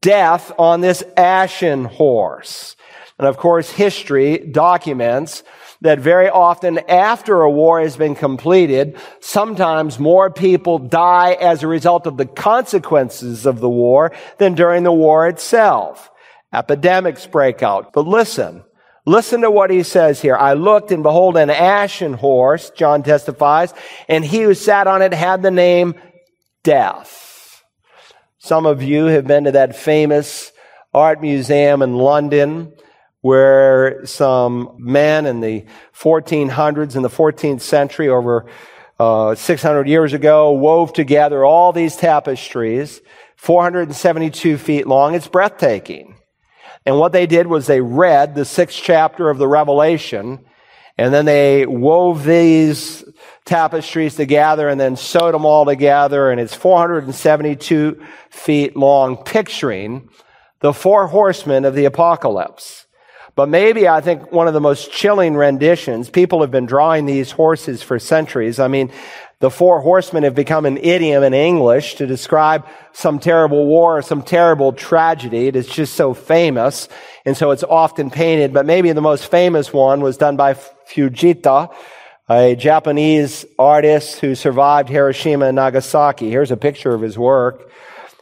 [0.00, 2.76] death on this ashen horse.
[3.18, 5.42] And of course, history documents
[5.80, 11.68] that very often after a war has been completed, sometimes more people die as a
[11.68, 16.10] result of the consequences of the war than during the war itself.
[16.52, 17.92] Epidemics break out.
[17.92, 18.64] But listen,
[19.06, 20.36] listen to what he says here.
[20.36, 23.74] I looked and behold an ashen horse, John testifies,
[24.08, 25.94] and he who sat on it had the name
[26.64, 27.27] death.
[28.40, 30.52] Some of you have been to that famous
[30.94, 32.72] art museum in London
[33.20, 38.48] where some men in the 1400s in the 14th century over
[39.00, 43.00] uh, 600 years ago wove together all these tapestries
[43.36, 45.16] 472 feet long.
[45.16, 46.16] It's breathtaking.
[46.86, 50.44] And what they did was they read the sixth chapter of the revelation
[50.98, 53.04] and then they wove these
[53.44, 56.30] tapestries together and then sewed them all together.
[56.30, 60.10] And it's 472 feet long, picturing
[60.60, 62.86] the four horsemen of the apocalypse.
[63.36, 67.30] But maybe I think one of the most chilling renditions, people have been drawing these
[67.30, 68.58] horses for centuries.
[68.58, 68.90] I mean,
[69.40, 74.02] the four horsemen have become an idiom in English to describe some terrible war or
[74.02, 75.46] some terrible tragedy.
[75.46, 76.88] It is just so famous.
[77.24, 78.52] And so it's often painted.
[78.52, 81.72] But maybe the most famous one was done by Fujita,
[82.28, 86.30] a Japanese artist who survived Hiroshima and Nagasaki.
[86.30, 87.70] Here's a picture of his work.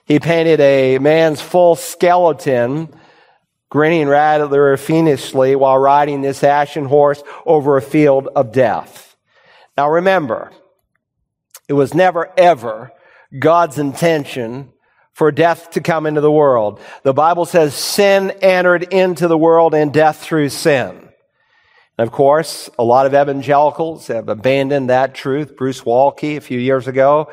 [0.05, 2.95] He painted a man's full skeleton
[3.71, 9.17] grinning rather fiendishly while riding this ashen horse over a field of death.
[9.77, 10.53] Now remember,
[11.69, 12.93] it was never ever
[13.39, 14.73] God's intention
[15.13, 16.79] for death to come into the world.
[17.03, 21.09] The Bible says sin entered into the world and death through sin.
[21.99, 25.57] And of course, a lot of evangelicals have abandoned that truth.
[25.57, 27.31] Bruce Waltke, a few years ago,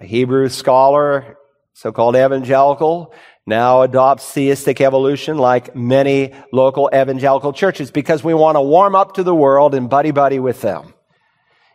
[0.00, 1.38] a Hebrew scholar,
[1.74, 3.14] so-called evangelical,
[3.46, 9.14] now adopts theistic evolution like many local evangelical churches because we want to warm up
[9.14, 10.94] to the world and buddy buddy with them.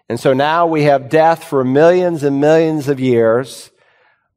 [0.09, 3.71] And so now we have death for millions and millions of years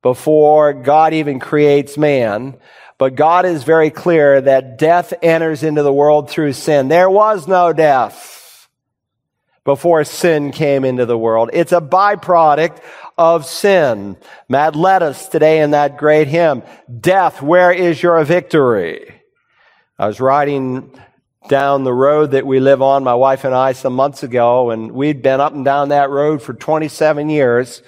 [0.03, 2.59] before God even creates man.
[2.99, 6.89] But God is very clear that death enters into the world through sin.
[6.89, 8.69] There was no death
[9.65, 11.51] before sin came into the world.
[11.53, 12.81] It's a byproduct
[13.17, 14.17] of sin.
[14.49, 16.63] Matt led us today in that great hymn,
[17.01, 19.15] Death, where is your victory?
[19.99, 20.99] I was riding
[21.51, 24.93] down the road that we live on, my wife and I, some months ago, and
[24.93, 27.83] we'd been up and down that road for 27 years.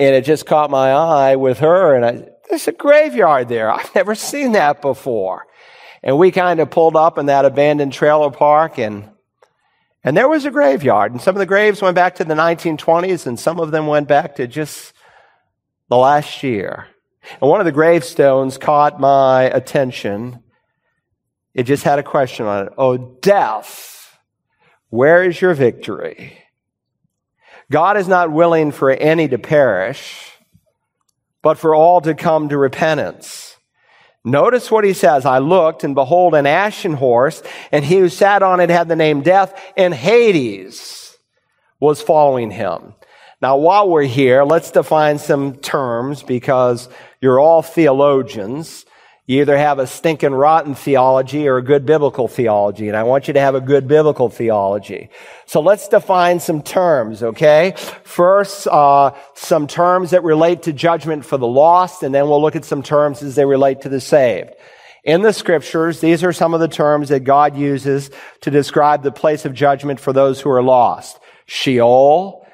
[0.00, 3.70] And it just caught my eye with her, and I, there's a graveyard there.
[3.70, 5.46] I've never seen that before.
[6.02, 9.10] And we kind of pulled up in that abandoned trailer park, and
[10.04, 11.12] and there was a graveyard.
[11.12, 14.08] And some of the graves went back to the 1920s, and some of them went
[14.08, 14.94] back to just
[15.88, 16.86] the last year.
[17.40, 20.42] And one of the gravestones caught my attention.
[21.58, 22.72] It just had a question on it.
[22.78, 24.16] Oh, death,
[24.90, 26.38] where is your victory?
[27.68, 30.30] God is not willing for any to perish,
[31.42, 33.56] but for all to come to repentance.
[34.24, 35.26] Notice what he says.
[35.26, 37.42] I looked and behold an ashen horse
[37.72, 41.18] and he who sat on it had the name death and Hades
[41.80, 42.94] was following him.
[43.42, 46.88] Now, while we're here, let's define some terms because
[47.20, 48.86] you're all theologians.
[49.28, 53.28] You either have a stinking rotten theology or a good biblical theology, and I want
[53.28, 55.10] you to have a good biblical theology.
[55.44, 57.74] So let's define some terms, okay?
[58.04, 62.56] First, uh, some terms that relate to judgment for the lost, and then we'll look
[62.56, 64.54] at some terms as they relate to the saved.
[65.04, 68.10] In the scriptures, these are some of the terms that God uses
[68.40, 71.18] to describe the place of judgment for those who are lost.
[71.44, 72.46] Sheol,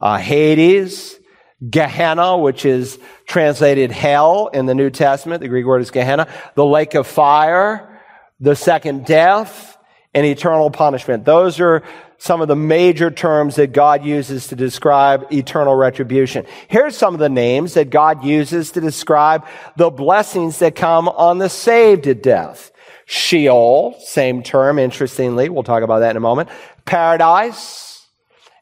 [0.00, 1.20] uh, Hades,
[1.68, 5.40] Gehenna, which is translated hell in the New Testament.
[5.40, 6.28] The Greek word is Gehenna.
[6.54, 8.00] The lake of fire,
[8.40, 9.78] the second death,
[10.14, 11.24] and eternal punishment.
[11.24, 11.82] Those are
[12.18, 16.46] some of the major terms that God uses to describe eternal retribution.
[16.68, 19.46] Here's some of the names that God uses to describe
[19.76, 22.72] the blessings that come on the saved at death.
[23.04, 25.48] Sheol, same term, interestingly.
[25.48, 26.48] We'll talk about that in a moment.
[26.86, 28.06] Paradise,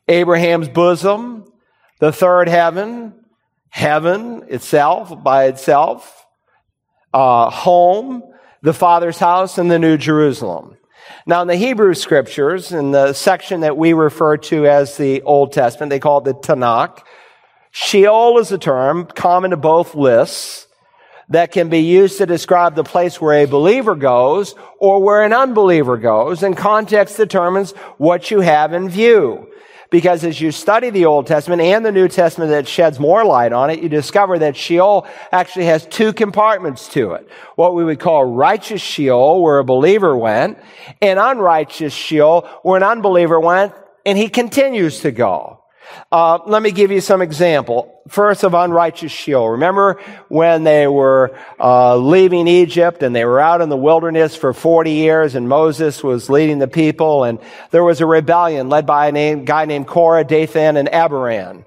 [0.08, 1.50] Abraham's bosom,
[2.04, 3.14] the third heaven,
[3.70, 6.26] heaven itself by itself,
[7.14, 8.22] uh, home,
[8.60, 10.76] the Father's house, and the New Jerusalem.
[11.24, 15.54] Now, in the Hebrew scriptures, in the section that we refer to as the Old
[15.54, 17.02] Testament, they call it the Tanakh.
[17.70, 20.66] Sheol is a term common to both lists
[21.30, 25.32] that can be used to describe the place where a believer goes or where an
[25.32, 29.48] unbeliever goes, and context determines what you have in view.
[29.94, 33.52] Because as you study the Old Testament and the New Testament that sheds more light
[33.52, 37.28] on it, you discover that Sheol actually has two compartments to it.
[37.54, 40.58] What we would call righteous Sheol, where a believer went,
[41.00, 43.72] and unrighteous Sheol, where an unbeliever went,
[44.04, 45.62] and he continues to go.
[46.10, 47.93] Uh, let me give you some example.
[48.08, 49.48] First of unrighteous Sheol.
[49.50, 49.98] Remember
[50.28, 54.90] when they were uh, leaving Egypt and they were out in the wilderness for 40
[54.90, 57.38] years and Moses was leading the people and
[57.70, 61.64] there was a rebellion led by a name, guy named Korah, Dathan, and Abiram.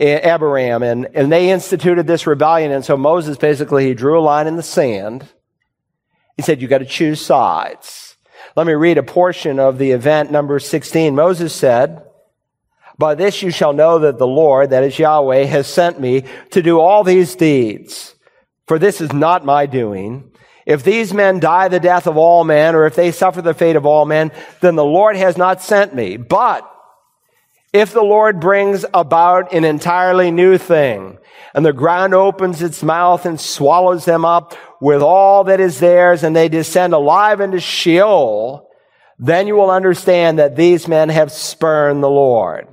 [0.00, 2.72] Abiram, and, and they instituted this rebellion.
[2.72, 5.28] And so Moses basically, he drew a line in the sand.
[6.36, 8.16] He said, you got to choose sides.
[8.56, 11.14] Let me read a portion of the event number 16.
[11.14, 12.02] Moses said,
[13.00, 16.62] by this you shall know that the Lord, that is Yahweh, has sent me to
[16.62, 18.14] do all these deeds.
[18.68, 20.30] For this is not my doing.
[20.64, 23.74] If these men die the death of all men, or if they suffer the fate
[23.74, 24.30] of all men,
[24.60, 26.16] then the Lord has not sent me.
[26.18, 26.70] But
[27.72, 31.18] if the Lord brings about an entirely new thing,
[31.54, 36.22] and the ground opens its mouth and swallows them up with all that is theirs,
[36.22, 38.68] and they descend alive into Sheol,
[39.18, 42.68] then you will understand that these men have spurned the Lord.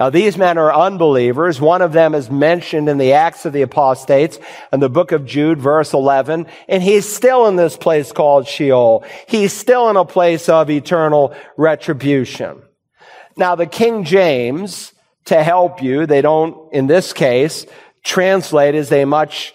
[0.00, 1.60] Now, these men are unbelievers.
[1.60, 4.38] One of them is mentioned in the Acts of the Apostates
[4.72, 9.04] in the book of Jude, verse 11, and he's still in this place called Sheol.
[9.28, 12.62] He's still in a place of eternal retribution.
[13.36, 14.94] Now, the King James,
[15.26, 17.66] to help you, they don't, in this case,
[18.02, 19.54] translate as they much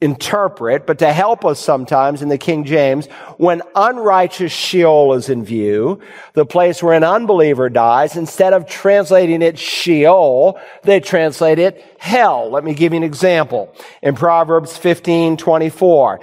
[0.00, 3.06] interpret, but to help us sometimes in the King James,
[3.36, 6.00] when unrighteous Sheol is in view,
[6.34, 12.50] the place where an unbeliever dies, instead of translating it Sheol, they translate it hell.
[12.50, 13.74] Let me give you an example.
[14.02, 16.20] In Proverbs 15, 24,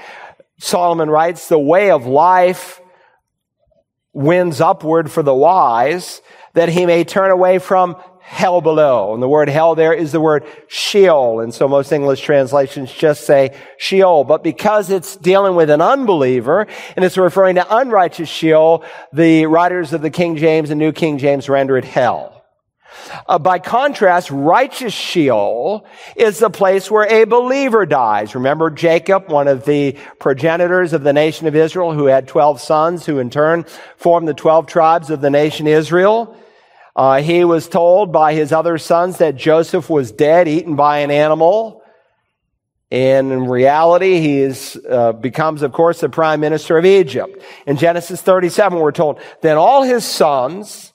[0.60, 2.80] Solomon writes, the way of life
[4.14, 6.22] wins upward for the wise,
[6.54, 9.14] that he may turn away from hell below.
[9.14, 11.42] And the word hell there is the word Sheol.
[11.42, 14.24] And so most English translations just say Sheol.
[14.24, 16.66] But because it's dealing with an unbeliever
[16.96, 21.18] and it's referring to unrighteous Sheol, the writers of the King James and New King
[21.18, 22.46] James render it hell.
[23.28, 28.36] Uh, by contrast, righteous Sheol is the place where a believer dies.
[28.36, 33.06] Remember Jacob, one of the progenitors of the nation of Israel, who had 12 sons,
[33.06, 33.66] who in turn
[33.98, 36.38] formed the 12 tribes of the nation Israel.
[36.96, 41.12] Uh, he was told by his other sons that Joseph was dead, eaten by an
[41.12, 41.82] animal.
[42.92, 47.42] And in reality, he is, uh, becomes, of course, the prime minister of Egypt.
[47.66, 50.94] In Genesis 37, we're told, then all his sons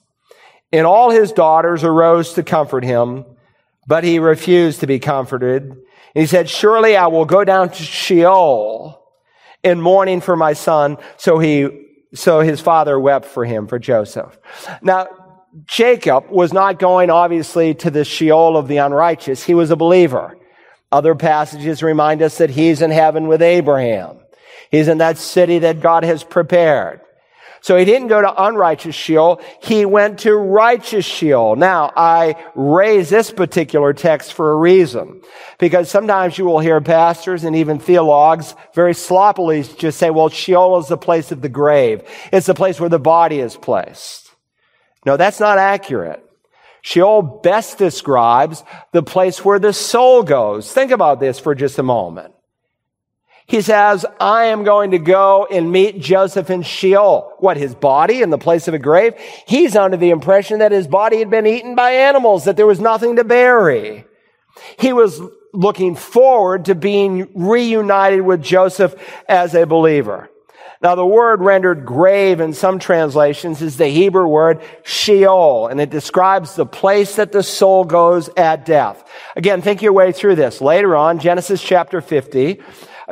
[0.71, 3.25] and all his daughters arose to comfort him,
[3.85, 5.63] but he refused to be comforted.
[5.63, 5.81] And
[6.13, 9.03] he said, surely I will go down to Sheol
[9.61, 10.97] in mourning for my son.
[11.17, 11.67] So he,
[12.13, 14.37] so his father wept for him, for Joseph.
[14.81, 15.07] Now,
[15.65, 19.43] Jacob was not going, obviously, to the Sheol of the unrighteous.
[19.43, 20.37] He was a believer.
[20.91, 24.19] Other passages remind us that he's in heaven with Abraham.
[24.71, 27.01] He's in that city that God has prepared.
[27.61, 29.41] So he didn't go to unrighteous Sheol.
[29.61, 31.55] He went to righteous Sheol.
[31.55, 35.21] Now, I raise this particular text for a reason.
[35.57, 40.79] Because sometimes you will hear pastors and even theologues very sloppily just say, well, Sheol
[40.79, 42.03] is the place of the grave.
[42.31, 44.28] It's the place where the body is placed.
[45.05, 46.25] No, that's not accurate.
[46.81, 50.71] Sheol best describes the place where the soul goes.
[50.71, 52.33] Think about this for just a moment.
[53.45, 57.33] He says, I am going to go and meet Joseph in Sheol.
[57.39, 59.15] What, his body in the place of a grave?
[59.47, 62.79] He's under the impression that his body had been eaten by animals, that there was
[62.79, 64.05] nothing to bury.
[64.77, 65.19] He was
[65.51, 68.93] looking forward to being reunited with Joseph
[69.27, 70.29] as a believer.
[70.81, 75.89] Now, the word rendered grave in some translations is the Hebrew word Sheol, and it
[75.89, 79.03] describes the place that the soul goes at death.
[79.35, 80.61] Again, think your way through this.
[80.61, 82.61] Later on, Genesis chapter 50,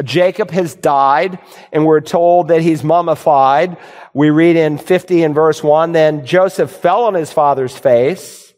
[0.01, 1.39] Jacob has died,
[1.74, 3.76] and we're told that he's mummified.
[4.13, 8.53] We read in 50 and verse 1, then Joseph fell on his father's face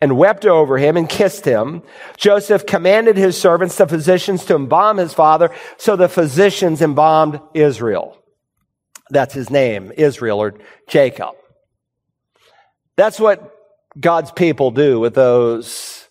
[0.00, 1.82] and wept over him and kissed him.
[2.16, 8.15] Joseph commanded his servants, the physicians, to embalm his father, so the physicians embalmed Israel.
[9.10, 10.54] That's his name, Israel or
[10.88, 11.34] Jacob.
[12.96, 13.54] That's what
[13.98, 16.08] God's people do with those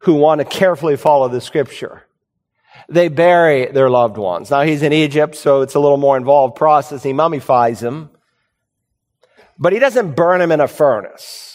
[0.00, 2.06] who want to carefully follow the scripture
[2.88, 4.50] they bury their loved ones.
[4.50, 7.02] Now he's in Egypt, so it's a little more involved process.
[7.02, 8.10] He mummifies him,
[9.58, 11.52] but he doesn't burn him in a furnace.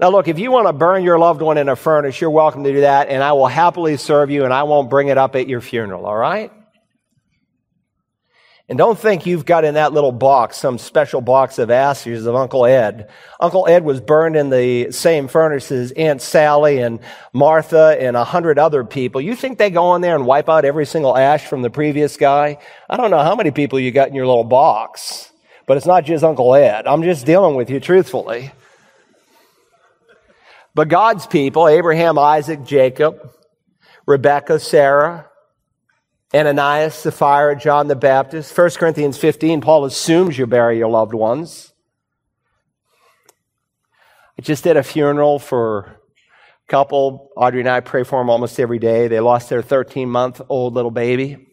[0.00, 2.64] Now look, if you want to burn your loved one in a furnace, you're welcome
[2.64, 5.34] to do that, and I will happily serve you, and I won't bring it up
[5.34, 6.52] at your funeral, all right?
[8.70, 12.34] And don't think you've got in that little box some special box of ashes of
[12.34, 13.08] Uncle Ed.
[13.40, 17.00] Uncle Ed was burned in the same furnace as Aunt Sally and
[17.32, 19.22] Martha and a hundred other people.
[19.22, 22.18] You think they go in there and wipe out every single ash from the previous
[22.18, 22.58] guy?
[22.90, 25.32] I don't know how many people you got in your little box,
[25.66, 26.86] but it's not just Uncle Ed.
[26.86, 28.52] I'm just dealing with you truthfully.
[30.74, 33.30] But God's people, Abraham, Isaac, Jacob,
[34.04, 35.26] Rebekah, Sarah,
[36.34, 38.56] Ananias, Sapphira, John the Baptist.
[38.56, 41.72] 1 Corinthians 15, Paul assumes you bury your loved ones.
[44.38, 45.96] I just did a funeral for a
[46.68, 47.30] couple.
[47.34, 49.08] Audrey and I pray for them almost every day.
[49.08, 51.46] They lost their 13 month old little baby.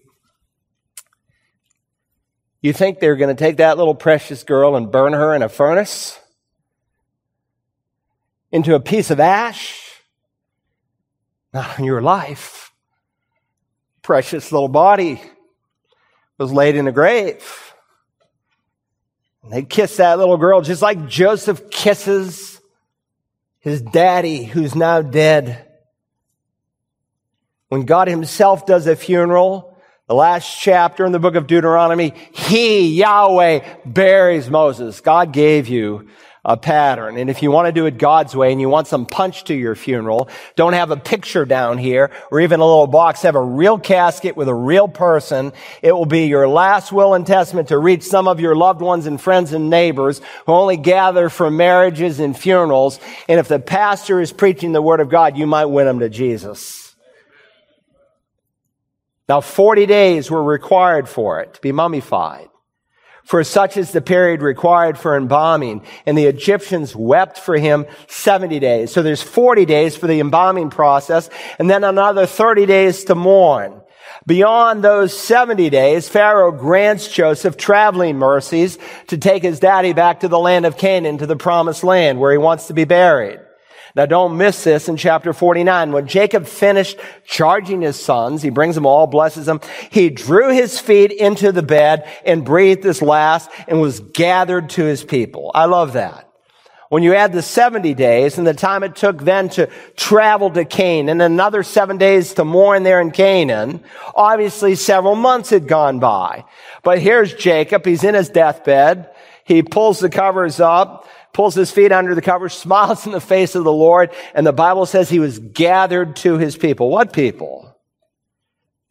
[2.61, 5.49] You think they're going to take that little precious girl and burn her in a
[5.49, 6.19] furnace?
[8.51, 10.01] Into a piece of ash?
[11.53, 12.65] Not in your life
[14.05, 15.19] precious little body
[16.37, 17.73] was laid in a grave.
[19.41, 22.61] And they kissed that little girl just like Joseph kisses
[23.57, 25.65] his daddy who's now dead.
[27.69, 29.75] When God himself does a funeral,
[30.07, 35.01] the last chapter in the book of Deuteronomy, he, Yahweh, buries Moses.
[35.01, 36.09] God gave you
[36.45, 37.17] a pattern.
[37.17, 39.55] And if you want to do it God's way and you want some punch to
[39.55, 43.23] your funeral, don't have a picture down here or even a little box.
[43.23, 45.51] Have a real casket with a real person.
[45.81, 49.07] It will be your last will and testament to reach some of your loved ones
[49.07, 52.99] and friends and neighbors who only gather for marriages and funerals.
[53.27, 56.09] And if the pastor is preaching the word of God, you might win them to
[56.09, 56.95] Jesus.
[59.27, 62.49] Now, 40 days were required for it to be mummified
[63.25, 65.83] for such is the period required for embalming.
[66.05, 68.93] And the Egyptians wept for him 70 days.
[68.93, 73.81] So there's 40 days for the embalming process, and then another 30 days to mourn.
[74.27, 80.27] Beyond those 70 days, Pharaoh grants Joseph traveling mercies to take his daddy back to
[80.27, 83.39] the land of Canaan, to the promised land where he wants to be buried.
[83.95, 85.93] Now don't miss this in chapter 49.
[85.93, 89.61] When Jacob finished charging his sons, he brings them all, blesses them.
[89.89, 94.83] He drew his feet into the bed and breathed his last and was gathered to
[94.83, 95.49] his people.
[95.55, 96.29] I love that.
[96.89, 100.65] When you add the 70 days and the time it took then to travel to
[100.65, 103.83] Canaan and another seven days to mourn there in Canaan,
[104.13, 106.43] obviously several months had gone by.
[106.83, 107.85] But here's Jacob.
[107.85, 109.09] He's in his deathbed.
[109.45, 113.53] He pulls the covers up pulls his feet under the cover, smiles in the face
[113.55, 116.89] of the Lord, and the Bible says he was gathered to his people.
[116.89, 117.77] What people?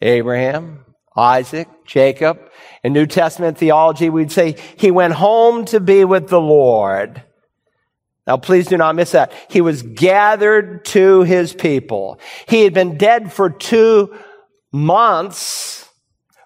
[0.00, 0.84] Abraham,
[1.16, 2.38] Isaac, Jacob.
[2.84, 7.22] In New Testament theology, we'd say he went home to be with the Lord.
[8.26, 9.32] Now, please do not miss that.
[9.48, 12.18] He was gathered to his people.
[12.46, 14.14] He had been dead for two
[14.70, 15.88] months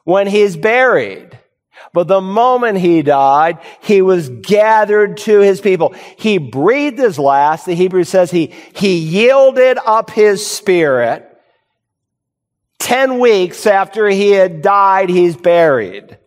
[0.04, 1.38] when he's buried.
[1.92, 5.94] But the moment he died, he was gathered to his people.
[6.16, 7.66] He breathed his last.
[7.66, 11.24] The Hebrew says he, he yielded up his spirit.
[12.78, 16.18] Ten weeks after he had died, he's buried.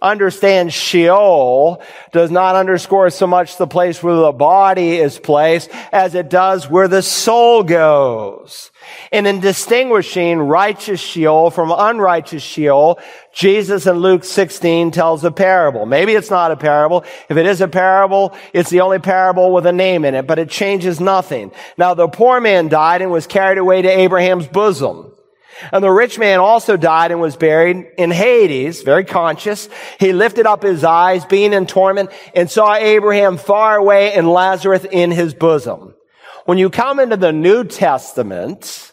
[0.00, 1.82] Understand Sheol
[2.12, 6.68] does not underscore so much the place where the body is placed as it does
[6.68, 8.70] where the soul goes.
[9.12, 12.98] And in distinguishing righteous Sheol from unrighteous Sheol,
[13.32, 15.84] Jesus in Luke 16 tells a parable.
[15.84, 17.04] Maybe it's not a parable.
[17.28, 20.38] If it is a parable, it's the only parable with a name in it, but
[20.38, 21.52] it changes nothing.
[21.76, 25.12] Now the poor man died and was carried away to Abraham's bosom.
[25.72, 29.68] And the rich man also died and was buried in Hades, very conscious.
[29.98, 34.84] He lifted up his eyes, being in torment, and saw Abraham far away and Lazarus
[34.90, 35.94] in his bosom.
[36.44, 38.92] When you come into the New Testament,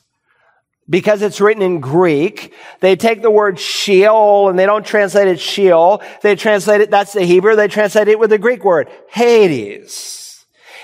[0.90, 5.40] because it's written in Greek, they take the word Sheol and they don't translate it
[5.40, 6.04] Sheol.
[6.22, 10.25] They translate it, that's the Hebrew, they translate it with the Greek word, Hades.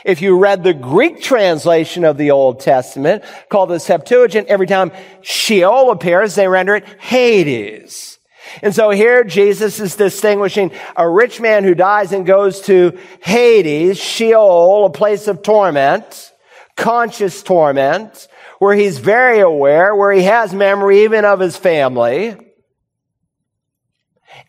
[0.03, 4.91] If you read the Greek translation of the Old Testament, called the Septuagint, every time
[5.21, 8.17] Sheol appears, they render it Hades.
[8.61, 13.97] And so here Jesus is distinguishing a rich man who dies and goes to Hades,
[13.97, 16.31] Sheol, a place of torment,
[16.75, 18.27] conscious torment,
[18.59, 22.35] where he's very aware, where he has memory even of his family.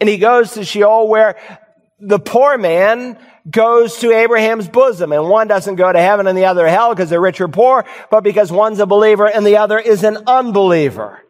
[0.01, 1.37] And he goes to Sheol where
[2.03, 3.17] the poor man
[3.49, 7.09] goes to Abraham's bosom and one doesn't go to heaven and the other hell because
[7.11, 11.22] they're rich or poor, but because one's a believer and the other is an unbeliever.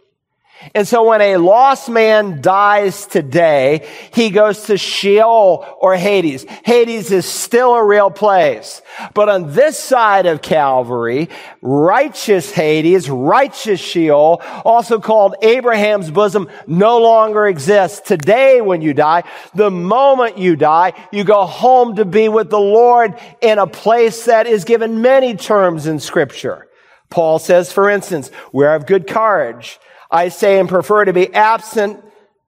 [0.75, 6.45] And so when a lost man dies today, he goes to Sheol or Hades.
[6.65, 8.81] Hades is still a real place.
[9.15, 11.29] But on this side of Calvary,
[11.61, 18.01] righteous Hades, righteous Sheol, also called Abraham's bosom, no longer exists.
[18.01, 22.61] Today when you die, the moment you die, you go home to be with the
[22.61, 26.69] Lord in a place that is given many terms in scripture.
[27.11, 29.79] Paul says, for instance, we're of good courage.
[30.13, 32.05] I say and prefer to be absent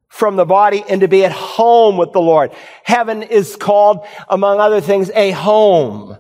[0.09, 2.53] from the body and to be at home with the Lord.
[2.85, 6.19] Heaven is called, among other things, a home.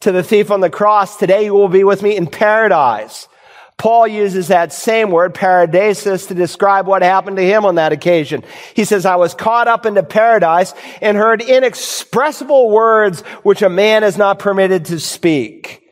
[0.00, 3.28] To the thief on the cross, today you will be with me in paradise.
[3.76, 8.42] Paul uses that same word, paradisus, to describe what happened to him on that occasion.
[8.74, 14.02] He says, I was caught up into paradise and heard inexpressible words which a man
[14.02, 15.87] is not permitted to speak.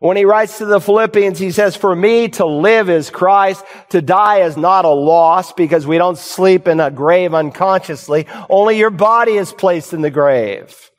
[0.00, 4.00] When he writes to the Philippians, he says, for me to live is Christ, to
[4.00, 8.26] die is not a loss because we don't sleep in a grave unconsciously.
[8.48, 10.90] Only your body is placed in the grave.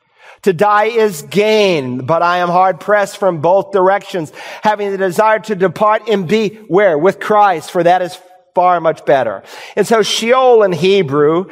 [0.44, 4.32] To die is gain, but I am hard pressed from both directions,
[4.62, 6.96] having the desire to depart and be where?
[6.96, 8.18] With Christ, for that is
[8.54, 9.42] far much better.
[9.76, 11.50] And so Sheol in Hebrew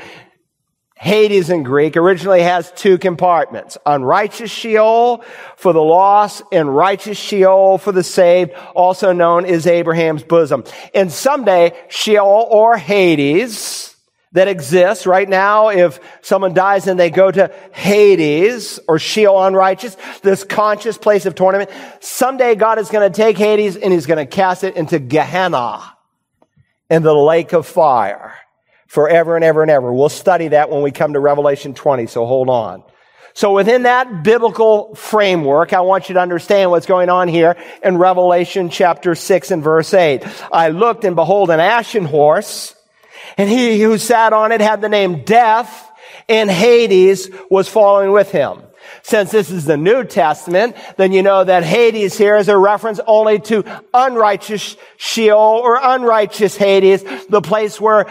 [1.01, 3.77] Hades in Greek originally has two compartments.
[3.85, 5.23] Unrighteous Sheol
[5.55, 10.65] for the lost and righteous Sheol for the saved, also known as Abraham's bosom.
[10.93, 13.95] And someday Sheol or Hades
[14.33, 19.95] that exists right now, if someone dies and they go to Hades or Sheol unrighteous,
[20.21, 21.69] this conscious place of torment,
[22.01, 25.95] someday God is going to take Hades and he's going to cast it into Gehenna
[26.89, 28.35] in the lake of fire
[28.89, 29.93] forever and ever and ever.
[29.93, 32.83] We'll study that when we come to Revelation 20, so hold on.
[33.35, 37.97] So within that biblical framework, I want you to understand what's going on here in
[37.97, 40.23] Revelation chapter 6 and verse 8.
[40.51, 42.75] I looked and behold an ashen horse,
[43.37, 45.89] and he who sat on it had the name Death,
[46.27, 48.63] and Hades was following with him.
[49.03, 52.99] Since this is the New Testament, then you know that Hades here is a reference
[53.05, 53.63] only to
[53.93, 58.07] unrighteous Sheol or unrighteous Hades, the place where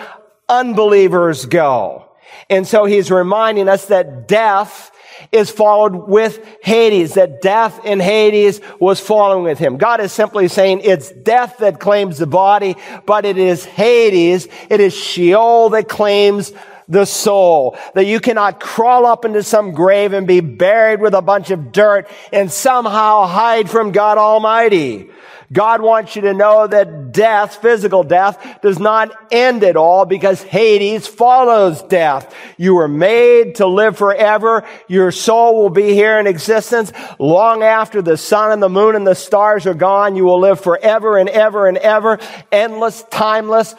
[0.48, 2.04] unbelievers go.
[2.50, 4.90] And so he's reminding us that death
[5.32, 9.76] is followed with Hades, that death in Hades was following with him.
[9.76, 14.80] God is simply saying it's death that claims the body, but it is Hades, it
[14.80, 16.52] is Sheol that claims
[16.88, 17.78] the soul.
[17.94, 21.72] That you cannot crawl up into some grave and be buried with a bunch of
[21.72, 25.10] dirt and somehow hide from God Almighty.
[25.50, 30.42] God wants you to know that death, physical death, does not end at all because
[30.42, 32.34] Hades follows death.
[32.58, 34.66] You were made to live forever.
[34.88, 39.06] Your soul will be here in existence long after the sun and the moon and
[39.06, 40.16] the stars are gone.
[40.16, 42.18] You will live forever and ever and ever,
[42.52, 43.74] endless, timeless,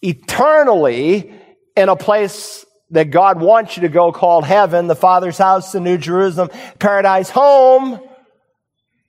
[0.00, 1.34] eternally
[1.76, 5.80] in a place that God wants you to go called heaven, the Father's house, the
[5.80, 8.00] New Jerusalem, paradise home,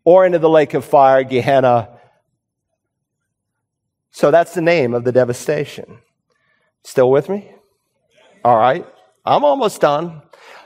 [0.03, 1.89] or into the lake of fire, Gehenna,
[4.11, 5.99] so that's the name of the devastation.
[6.83, 7.49] Still with me?
[8.43, 8.85] All right.
[9.25, 10.21] I'm almost done.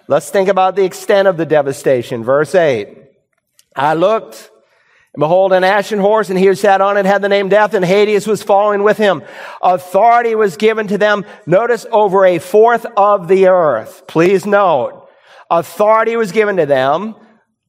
[0.07, 2.23] Let's think about the extent of the devastation.
[2.23, 2.97] Verse 8.
[3.75, 4.49] I looked
[5.15, 7.73] And behold, an ashen horse, and he who sat on it had the name Death,
[7.73, 9.23] and Hades was following with him.
[9.63, 14.07] Authority was given to them, notice, over a fourth of the earth.
[14.07, 15.07] Please note,
[15.49, 17.15] authority was given to them.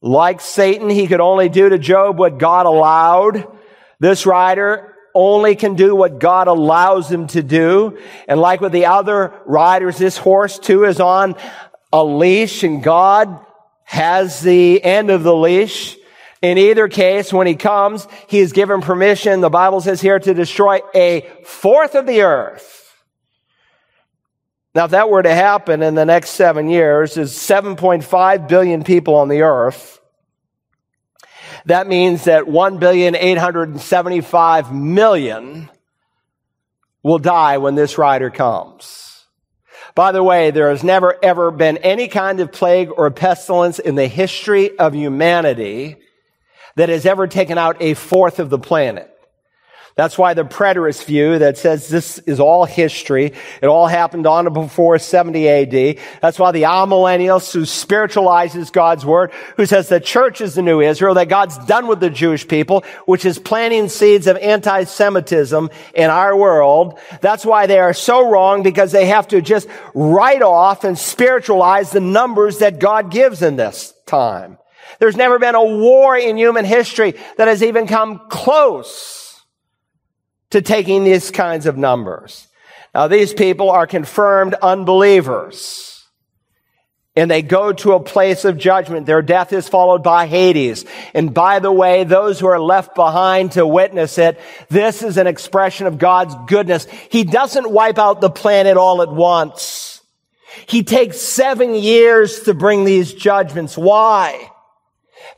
[0.01, 3.47] Like Satan, he could only do to Job what God allowed.
[4.01, 7.97] This rider only can do what God allows him to do.
[8.27, 11.35] And like with the other riders, this horse too is on
[11.93, 13.39] a leash, and God
[13.85, 15.97] has the end of the leash.
[16.41, 20.33] In either case, when he comes, he is given permission, the Bible says here, to
[20.33, 22.93] destroy a fourth of the earth.
[24.75, 29.15] Now, if that were to happen in the next seven years, there's 7.5 billion people
[29.15, 29.99] on the earth.
[31.65, 35.69] That means that 1,875 million
[37.01, 39.25] will die when this rider comes.
[39.95, 43.95] By the way, there has never ever been any kind of plague or pestilence in
[43.95, 45.97] the history of humanity
[46.77, 49.11] that has ever taken out a fourth of the planet.
[49.95, 54.45] That's why the preterist view that says this is all history, it all happened on
[54.45, 55.97] or before 70 AD.
[56.21, 60.81] That's why the amillennialist who spiritualizes God's word, who says the church is the new
[60.81, 66.09] Israel, that God's done with the Jewish people, which is planting seeds of anti-Semitism in
[66.11, 66.99] our world.
[67.21, 71.89] That's why they are so wrong because they have to just write off and spiritualize
[71.89, 74.59] the numbers that God gives in this time.
[74.99, 79.41] There's never been a war in human history that has even come close
[80.51, 82.47] to taking these kinds of numbers.
[82.93, 85.93] Now, these people are confirmed unbelievers.
[87.15, 89.07] And they go to a place of judgment.
[89.07, 90.85] Their death is followed by Hades.
[91.15, 94.39] And by the way, those who are left behind to witness it,
[94.69, 96.85] this is an expression of God's goodness.
[97.09, 100.01] He doesn't wipe out the planet all at once.
[100.67, 103.75] He takes seven years to bring these judgments.
[103.75, 104.51] Why?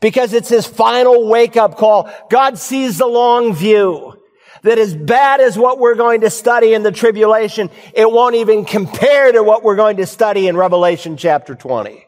[0.02, 2.10] Because it's his final wake up call.
[2.30, 4.16] God sees the long view.
[4.64, 8.66] That as bad as what we're going to study in the tribulation, it won't even
[8.66, 12.06] compare to what we're going to study in Revelation chapter 20.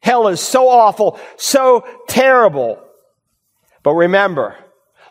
[0.00, 2.82] Hell is so awful, so terrible.
[3.82, 4.56] But remember,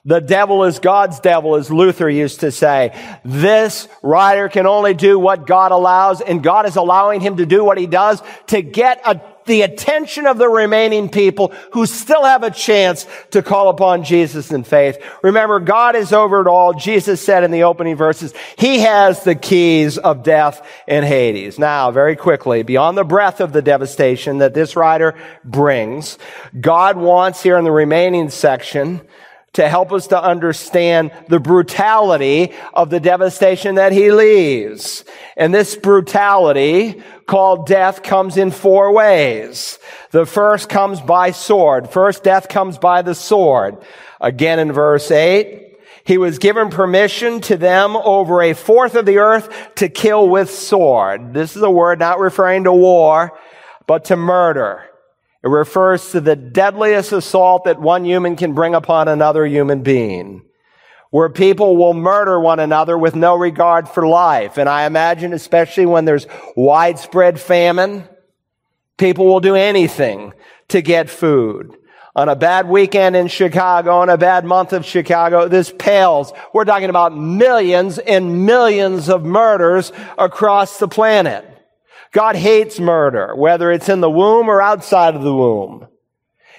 [0.05, 2.97] the devil is God's devil, as Luther used to say.
[3.25, 7.63] This rider can only do what God allows, and God is allowing him to do
[7.63, 12.43] what he does to get a the attention of the remaining people who still have
[12.43, 15.01] a chance to call upon Jesus in faith.
[15.23, 16.73] Remember, God is over it all.
[16.73, 21.57] Jesus said in the opening verses, He has the keys of death and Hades.
[21.57, 26.17] Now, very quickly, beyond the breadth of the devastation that this rider brings,
[26.59, 29.01] God wants here in the remaining section
[29.57, 35.03] to help us to understand the brutality of the devastation that he leaves.
[35.35, 39.79] And this brutality called death comes in four ways.
[40.11, 41.89] The first comes by sword.
[41.89, 43.77] First death comes by the sword.
[44.21, 49.17] Again in verse 8, he was given permission to them over a fourth of the
[49.17, 51.33] earth to kill with sword.
[51.33, 53.35] This is a word not referring to war,
[53.87, 54.86] but to murder.
[55.47, 60.43] It refers to the deadliest assault that one human can bring upon another human being,
[61.09, 64.57] where people will murder one another with no regard for life.
[64.57, 66.27] And I imagine, especially when there's
[66.57, 68.03] widespread famine,
[68.97, 70.33] people will do anything
[70.67, 71.77] to get food.
[72.13, 76.33] On a bad weekend in Chicago, on a bad month of Chicago, this pales.
[76.53, 81.56] We're talking about millions and millions of murders across the planet.
[82.11, 85.87] God hates murder, whether it's in the womb or outside of the womb.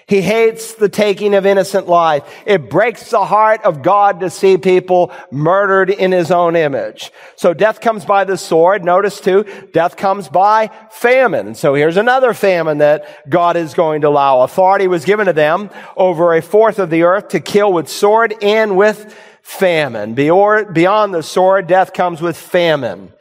[0.07, 2.25] He hates the taking of innocent life.
[2.47, 7.13] It breaks the heart of God to see people murdered in his own image.
[7.37, 8.83] So death comes by the sword.
[8.83, 9.45] Notice too,
[9.75, 11.55] death comes by famine.
[11.55, 14.41] So here's another famine that God is going to allow.
[14.41, 18.35] Authority was given to them over a fourth of the earth to kill with sword
[18.41, 20.15] and with famine.
[20.15, 23.13] Beyond the sword, death comes with famine.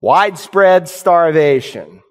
[0.00, 2.02] Widespread starvation.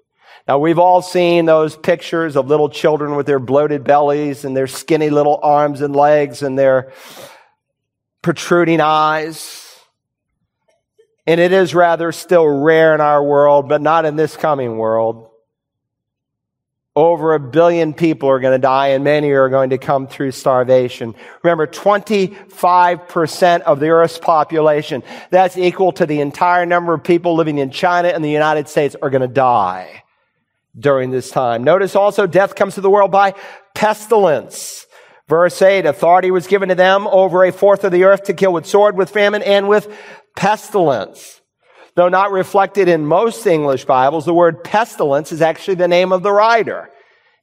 [0.48, 4.68] Now we've all seen those pictures of little children with their bloated bellies and their
[4.68, 6.92] skinny little arms and legs and their
[8.22, 9.76] protruding eyes.
[11.26, 15.29] And it is rather still rare in our world, but not in this coming world.
[16.96, 20.32] Over a billion people are going to die and many are going to come through
[20.32, 21.16] starvation.
[21.44, 27.60] Remember, 25% of the Earth's population, that's equal to the entire number of people living
[27.60, 30.04] in China and the United States are going to die
[30.78, 31.64] during this time.
[31.64, 33.36] Notice also death comes to the world by
[33.76, 34.86] pestilence.
[35.28, 38.52] Verse 8, authority was given to them over a fourth of the earth to kill
[38.52, 39.88] with sword, with famine, and with
[40.36, 41.39] pestilence.
[42.00, 46.24] Though not reflected in most English Bibles, the word pestilence is actually the name of
[46.24, 46.90] the rider.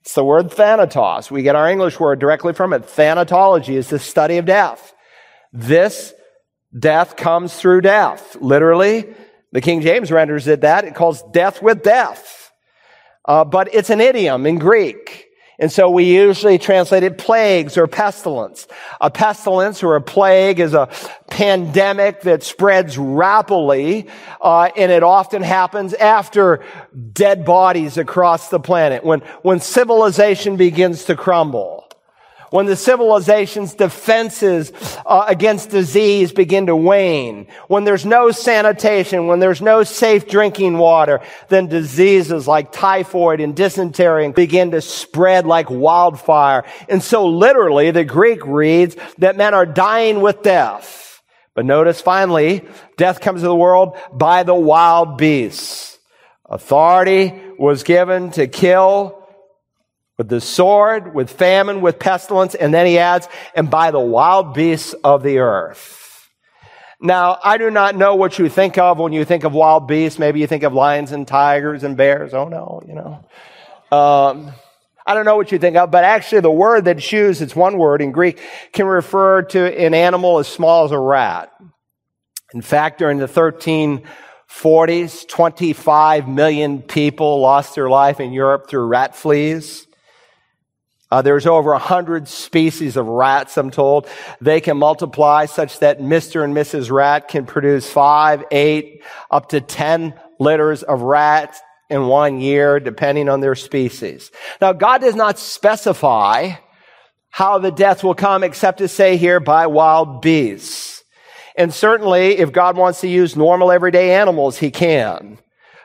[0.01, 1.31] It's the word thanatos.
[1.31, 2.85] We get our English word directly from it.
[2.85, 4.95] Thanatology is the study of death.
[5.53, 6.15] This
[6.75, 8.35] death comes through death.
[8.41, 9.15] Literally,
[9.53, 10.87] the King James renders it that.
[10.87, 12.51] It calls death with death.
[13.27, 15.26] Uh, but it's an idiom in Greek.
[15.59, 18.67] And so we usually translate it plagues or pestilence.
[19.01, 20.89] A pestilence or a plague is a
[21.31, 24.09] pandemic that spreads rapidly,
[24.41, 26.63] uh, and it often happens after
[27.13, 31.86] dead bodies across the planet, when, when civilization begins to crumble
[32.51, 34.73] when the civilization's defenses
[35.05, 40.79] uh, against disease begin to wane, when there's no sanitation, when there's no safe drinking
[40.79, 46.65] water, then diseases like typhoid and dysentery begin to spread like wildfire.
[46.89, 51.23] And so literally the Greek reads that men are dying with death.
[51.55, 52.67] But notice finally,
[52.97, 55.99] death comes to the world by the wild beasts.
[56.49, 59.26] Authority was given to kill
[60.19, 64.55] with the sword, with famine, with pestilence, and then he adds, and by the wild
[64.55, 66.31] beasts of the earth.
[67.01, 70.19] Now, I do not know what you think of when you think of wild beasts.
[70.19, 72.33] Maybe you think of lions and tigers and bears.
[72.33, 73.23] Oh no, you know.
[73.97, 74.53] Um,
[75.07, 77.77] I don't know what you think of, but actually the word that's used, it's one
[77.79, 78.41] word in Greek,
[78.73, 81.53] can refer to an animal as small as a rat.
[82.55, 89.15] In fact, during the 1340s, 25 million people lost their life in Europe through rat
[89.15, 89.86] fleas.
[91.11, 94.09] Uh, there's over a hundred species of rats, I'm told.
[94.41, 96.43] They can multiply such that Mr.
[96.43, 96.91] and Mrs.
[96.91, 103.29] Rat can produce five, eight, up to ten litters of rats in one year, depending
[103.29, 104.33] on their species.
[104.61, 106.53] Now, God does not specify
[107.31, 111.05] how the death will come except to say here by wild beasts.
[111.55, 115.39] And certainly, if God wants to use normal everyday animals, he can.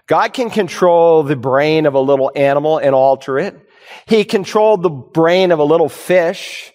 [0.07, 3.57] God can control the brain of a little animal and alter it.
[4.05, 6.71] He controlled the brain of a little fish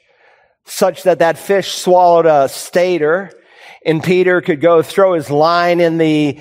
[0.65, 3.31] such that that fish swallowed a stater
[3.87, 6.39] and Peter could go throw his line in the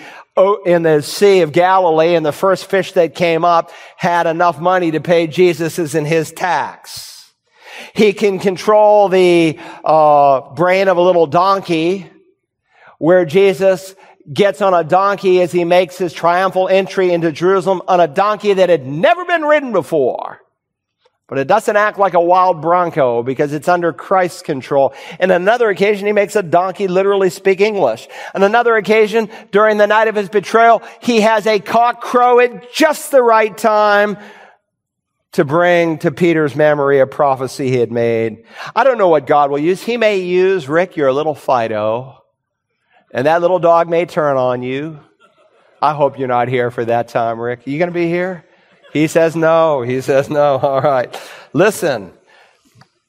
[0.66, 4.92] in the Sea of Galilee and the first fish that came up had enough money
[4.92, 7.34] to pay Jesus' and his tax.
[7.94, 12.10] He can control the uh, brain of a little donkey
[12.98, 13.96] where Jesus
[14.32, 18.54] gets on a donkey as he makes his triumphal entry into Jerusalem on a donkey
[18.54, 20.42] that had never been ridden before.
[21.28, 24.94] But it doesn't act like a wild bronco because it's under Christ's control.
[25.20, 28.08] In another occasion, he makes a donkey literally speak English.
[28.36, 32.72] On another occasion, during the night of his betrayal, he has a cock crow at
[32.74, 34.18] just the right time
[35.32, 38.46] to bring to Peter's memory a prophecy he had made.
[38.76, 39.82] I don't know what God will use.
[39.82, 42.20] He may use, Rick, you're a little Fido,
[43.12, 45.00] and that little dog may turn on you.
[45.82, 47.68] I hope you're not here for that time, Rick.
[47.68, 48.46] Are you going to be here?
[48.96, 49.82] He says no.
[49.82, 50.58] He says no.
[50.62, 51.14] All right.
[51.52, 52.14] Listen,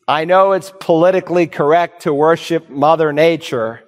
[0.08, 3.84] I know it's politically correct to worship Mother Nature,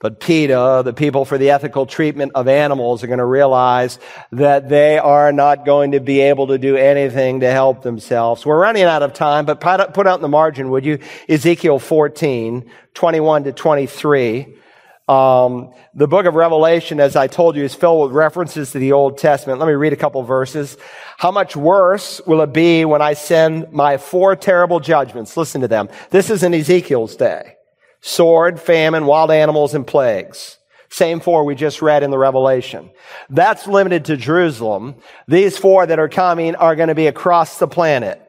[0.00, 3.98] but PETA, the people for the ethical treatment of animals, are going to realize
[4.32, 8.44] that they are not going to be able to do anything to help themselves.
[8.44, 10.98] We're running out of time, but put out in the margin, would you?
[11.26, 14.58] Ezekiel 14, 21 to 23.
[15.06, 18.92] Um, the book of Revelation, as I told you, is filled with references to the
[18.92, 19.58] Old Testament.
[19.58, 20.78] Let me read a couple verses.
[21.18, 25.36] How much worse will it be when I send my four terrible judgments?
[25.36, 25.90] Listen to them.
[26.10, 27.56] This is in Ezekiel's day.
[28.00, 30.58] Sword, famine, wild animals, and plagues.
[30.88, 32.90] Same four we just read in the Revelation.
[33.28, 34.94] That's limited to Jerusalem.
[35.26, 38.22] These four that are coming are going to be across the planet.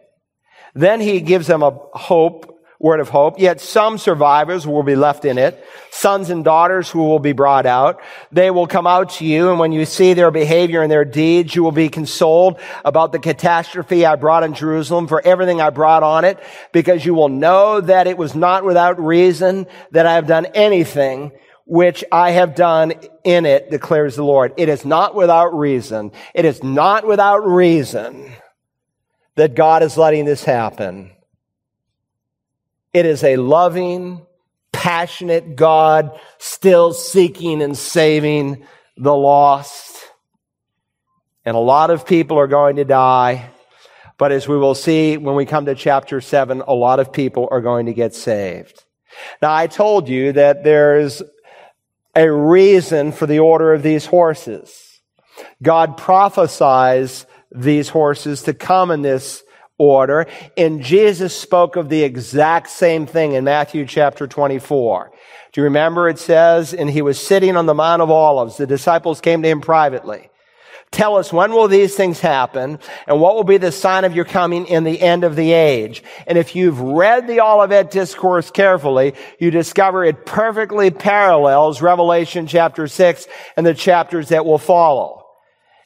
[0.74, 3.40] Then he gives them a hope word of hope.
[3.40, 7.66] Yet some survivors will be left in it, sons and daughters who will be brought
[7.66, 8.02] out.
[8.32, 11.56] They will come out to you, and when you see their behavior and their deeds,
[11.56, 16.04] you will be consoled about the catastrophe I brought on Jerusalem for everything I brought
[16.04, 16.40] on it,
[16.72, 21.32] because you will know that it was not without reason that I have done anything
[21.68, 24.54] which I have done in it, declares the Lord.
[24.58, 26.12] It is not without reason.
[26.36, 28.32] It is not without reason
[29.34, 31.15] that God is letting this happen.
[32.96, 34.26] It is a loving,
[34.72, 38.66] passionate God still seeking and saving
[38.96, 39.98] the lost.
[41.44, 43.50] And a lot of people are going to die.
[44.18, 47.50] But as we will see when we come to chapter 7, a lot of people
[47.52, 48.86] are going to get saved.
[49.42, 51.22] Now, I told you that there's
[52.16, 55.02] a reason for the order of these horses.
[55.62, 59.44] God prophesies these horses to come in this
[59.78, 60.28] order.
[60.58, 65.12] And Jesus spoke of the exact same thing in Matthew chapter 24.
[65.52, 68.58] Do you remember it says, and he was sitting on the Mount of Olives.
[68.58, 70.30] The disciples came to him privately.
[70.92, 74.24] Tell us when will these things happen and what will be the sign of your
[74.24, 76.04] coming in the end of the age?
[76.26, 82.88] And if you've read the Olivet Discourse carefully, you discover it perfectly parallels Revelation chapter
[82.88, 85.25] 6 and the chapters that will follow.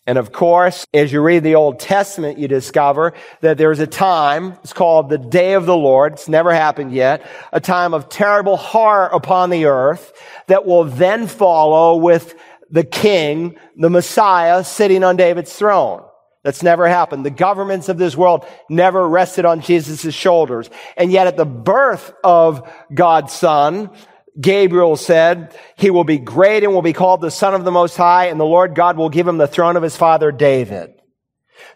[0.09, 4.53] And of course, as you read the Old Testament, you discover that there's a time,
[4.63, 6.13] it's called the day of the Lord.
[6.13, 7.29] It's never happened yet.
[7.53, 10.11] A time of terrible horror upon the earth
[10.47, 12.33] that will then follow with
[12.71, 16.03] the king, the Messiah, sitting on David's throne.
[16.43, 17.23] That's never happened.
[17.23, 20.71] The governments of this world never rested on Jesus' shoulders.
[20.97, 23.91] And yet at the birth of God's son,
[24.39, 27.97] Gabriel said, he will be great and will be called the son of the most
[27.97, 30.93] high and the Lord God will give him the throne of his father David.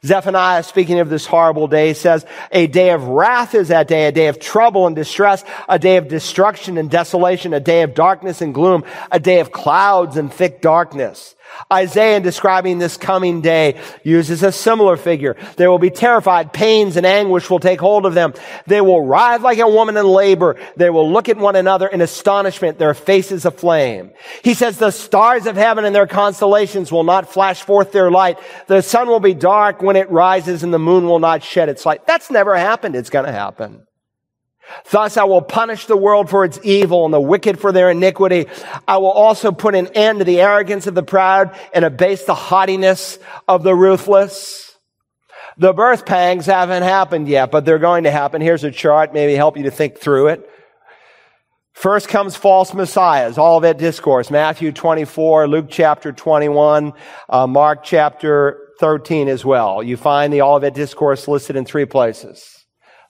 [0.05, 4.11] Zephaniah, speaking of this horrible day, says, a day of wrath is that day, a
[4.11, 8.41] day of trouble and distress, a day of destruction and desolation, a day of darkness
[8.41, 11.35] and gloom, a day of clouds and thick darkness.
[11.71, 15.35] Isaiah, in describing this coming day, uses a similar figure.
[15.55, 16.53] They will be terrified.
[16.53, 18.33] Pains and anguish will take hold of them.
[18.67, 20.59] They will writhe like a woman in labor.
[20.75, 24.11] They will look at one another in astonishment, their faces aflame.
[24.43, 28.39] He says the stars of heaven and their constellations will not flash forth their light.
[28.67, 31.85] The sun will be dark when it rises and the moon will not shed its
[31.85, 32.05] light.
[32.05, 32.95] That's never happened.
[32.95, 33.85] It's going to happen.
[34.91, 38.47] Thus I will punish the world for its evil and the wicked for their iniquity.
[38.87, 42.35] I will also put an end to the arrogance of the proud and abase the
[42.35, 44.77] haughtiness of the ruthless.
[45.57, 48.41] The birth pangs haven't happened yet, but they're going to happen.
[48.41, 50.49] Here's a chart, maybe help you to think through it.
[51.73, 56.93] First comes false messiahs, all of that Discourse, Matthew 24, Luke chapter 21,
[57.29, 59.81] uh, Mark chapter 13 as well.
[59.81, 62.52] You find the Olivet Discourse listed in three places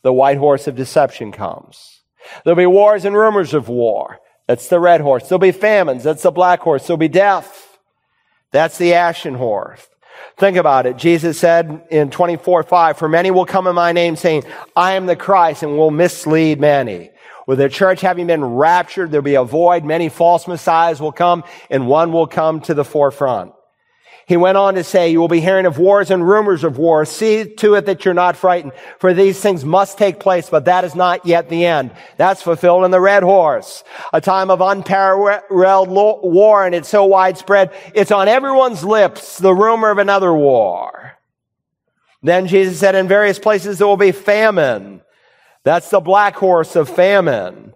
[0.04, 2.02] the white horse of deception comes.
[2.44, 4.20] There'll be wars and rumors of war.
[4.48, 5.28] That's the red horse.
[5.28, 6.04] There'll be famines.
[6.04, 6.86] That's the black horse.
[6.86, 7.80] There'll be death.
[8.52, 9.88] That's the ashen horse.
[10.38, 10.98] Think about it.
[10.98, 14.44] Jesus said in 24, 5, for many will come in my name saying,
[14.76, 17.12] I am the Christ and will mislead many.
[17.46, 19.84] With the church having been raptured, there'll be a void.
[19.84, 23.54] Many false messiahs will come and one will come to the forefront.
[24.26, 27.04] He went on to say, you will be hearing of wars and rumors of war.
[27.04, 30.86] See to it that you're not frightened, for these things must take place, but that
[30.86, 31.92] is not yet the end.
[32.18, 33.84] That's fulfilled in the red horse.
[34.14, 39.90] A time of unparalleled war, and it's so widespread, it's on everyone's lips, the rumor
[39.90, 41.18] of another war.
[42.22, 45.02] Then Jesus said, in various places there will be famine.
[45.66, 47.74] That's the black horse of famine.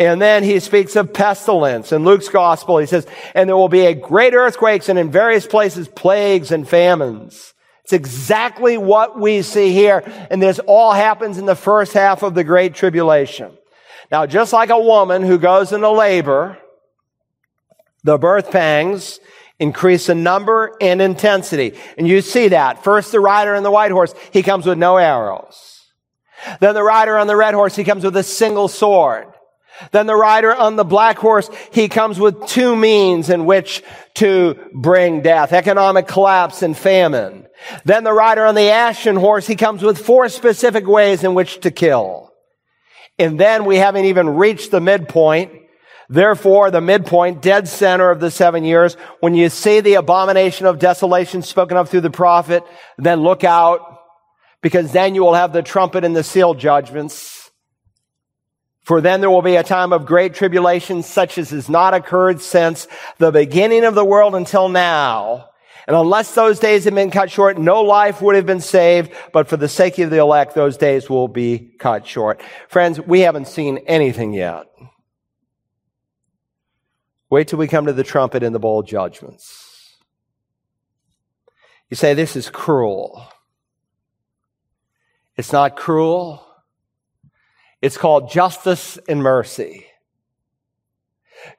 [0.00, 1.92] And then he speaks of pestilence.
[1.92, 5.46] In Luke's gospel, he says, and there will be a great earthquakes and in various
[5.46, 7.52] places plagues and famines.
[7.84, 10.02] It's exactly what we see here.
[10.30, 13.52] And this all happens in the first half of the Great Tribulation.
[14.10, 16.56] Now, just like a woman who goes into labor,
[18.02, 19.20] the birth pangs
[19.58, 21.78] increase in number and intensity.
[21.98, 22.82] And you see that.
[22.82, 25.82] First, the rider on the white horse, he comes with no arrows.
[26.58, 29.26] Then the rider on the red horse, he comes with a single sword.
[29.92, 33.82] Then the rider on the black horse, he comes with two means in which
[34.14, 37.46] to bring death, economic collapse and famine.
[37.84, 41.60] Then the rider on the ashen horse, he comes with four specific ways in which
[41.60, 42.32] to kill.
[43.18, 45.52] And then we haven't even reached the midpoint.
[46.08, 50.78] Therefore, the midpoint, dead center of the seven years, when you see the abomination of
[50.78, 52.64] desolation spoken of through the prophet,
[52.98, 54.00] then look out,
[54.60, 57.39] because then you will have the trumpet and the seal judgments.
[58.90, 62.40] For then there will be a time of great tribulation such as has not occurred
[62.40, 62.88] since
[63.18, 65.48] the beginning of the world until now.
[65.86, 69.12] And unless those days had been cut short, no life would have been saved.
[69.32, 72.42] But for the sake of the elect, those days will be cut short.
[72.68, 74.66] Friends, we haven't seen anything yet.
[77.30, 79.94] Wait till we come to the trumpet and the bowl judgments.
[81.90, 83.24] You say, this is cruel.
[85.36, 86.44] It's not cruel.
[87.82, 89.86] It's called justice and mercy.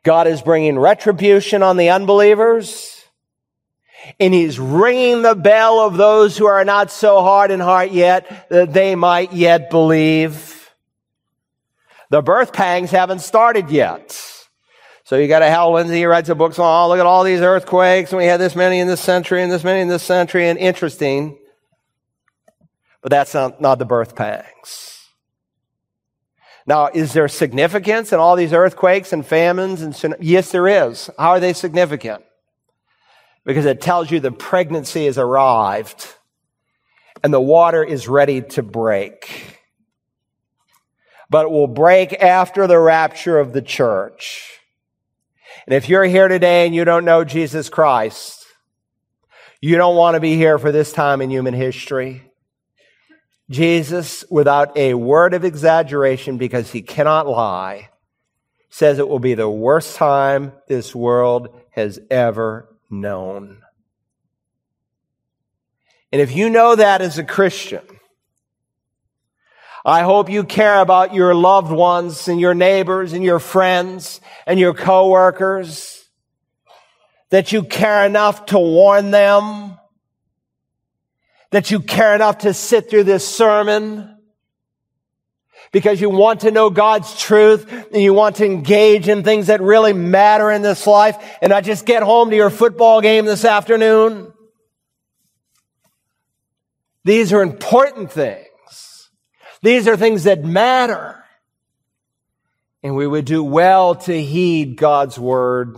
[0.04, 3.04] God is bringing retribution on the unbelievers,
[4.20, 8.50] and He's ringing the bell of those who are not so hard in heart yet
[8.50, 10.70] that they might yet believe.
[12.10, 14.20] The birth pangs haven't started yet.
[15.04, 17.42] So you got a Hal Lindsey who writes a book, oh, look at all these
[17.42, 20.60] earthquakes, we had this many in this century, and this many in this century, and
[20.60, 21.38] interesting.
[23.02, 25.01] But that's not, not the birth pangs.
[26.68, 29.82] Now, is there significance in all these earthquakes and famines?
[29.82, 31.10] And yes, there is.
[31.18, 32.24] How are they significant?
[33.44, 36.08] Because it tells you the pregnancy has arrived
[37.24, 39.58] and the water is ready to break.
[41.30, 44.60] But it will break after the rapture of the church.
[45.66, 48.42] And if you're here today and you don't know Jesus Christ,
[49.64, 52.31] You don't want to be here for this time in human history.
[53.52, 57.90] Jesus, without a word of exaggeration, because he cannot lie,
[58.70, 63.62] says it will be the worst time this world has ever known.
[66.12, 67.84] And if you know that as a Christian,
[69.84, 74.60] I hope you care about your loved ones and your neighbors and your friends and
[74.60, 76.08] your coworkers,
[77.32, 79.78] that you care enough to warn them,
[81.52, 84.18] that you care enough to sit through this sermon
[85.72, 89.62] because you want to know God's truth and you want to engage in things that
[89.62, 93.46] really matter in this life and not just get home to your football game this
[93.46, 94.34] afternoon.
[97.04, 99.10] These are important things.
[99.62, 101.24] These are things that matter.
[102.84, 105.78] And we would do well to heed God's word.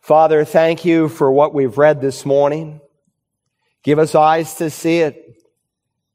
[0.00, 2.80] Father, thank you for what we've read this morning.
[3.88, 5.42] Give us eyes to see it.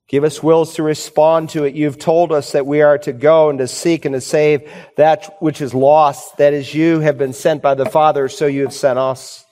[0.07, 1.73] Give us wills to respond to it.
[1.73, 5.35] You've told us that we are to go and to seek and to save that
[5.39, 6.37] which is lost.
[6.37, 9.43] That is, you have been sent by the Father, so you have sent us.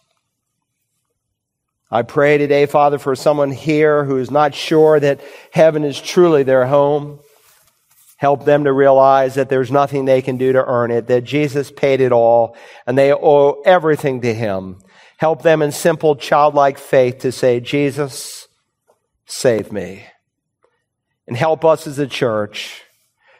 [1.89, 6.43] I pray today, Father, for someone here who is not sure that heaven is truly
[6.43, 7.21] their home.
[8.17, 11.71] Help them to realize that there's nothing they can do to earn it, that Jesus
[11.71, 14.77] paid it all, and they owe everything to Him.
[15.21, 18.47] Help them in simple childlike faith to say, Jesus,
[19.27, 20.03] save me.
[21.27, 22.81] And help us as a church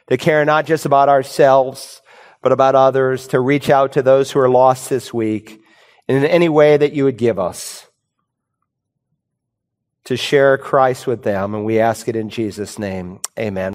[0.08, 2.00] to care not just about ourselves,
[2.40, 5.60] but about others, to reach out to those who are lost this week
[6.06, 7.88] in any way that you would give us
[10.04, 11.52] to share Christ with them.
[11.52, 13.18] And we ask it in Jesus' name.
[13.36, 13.70] Amen.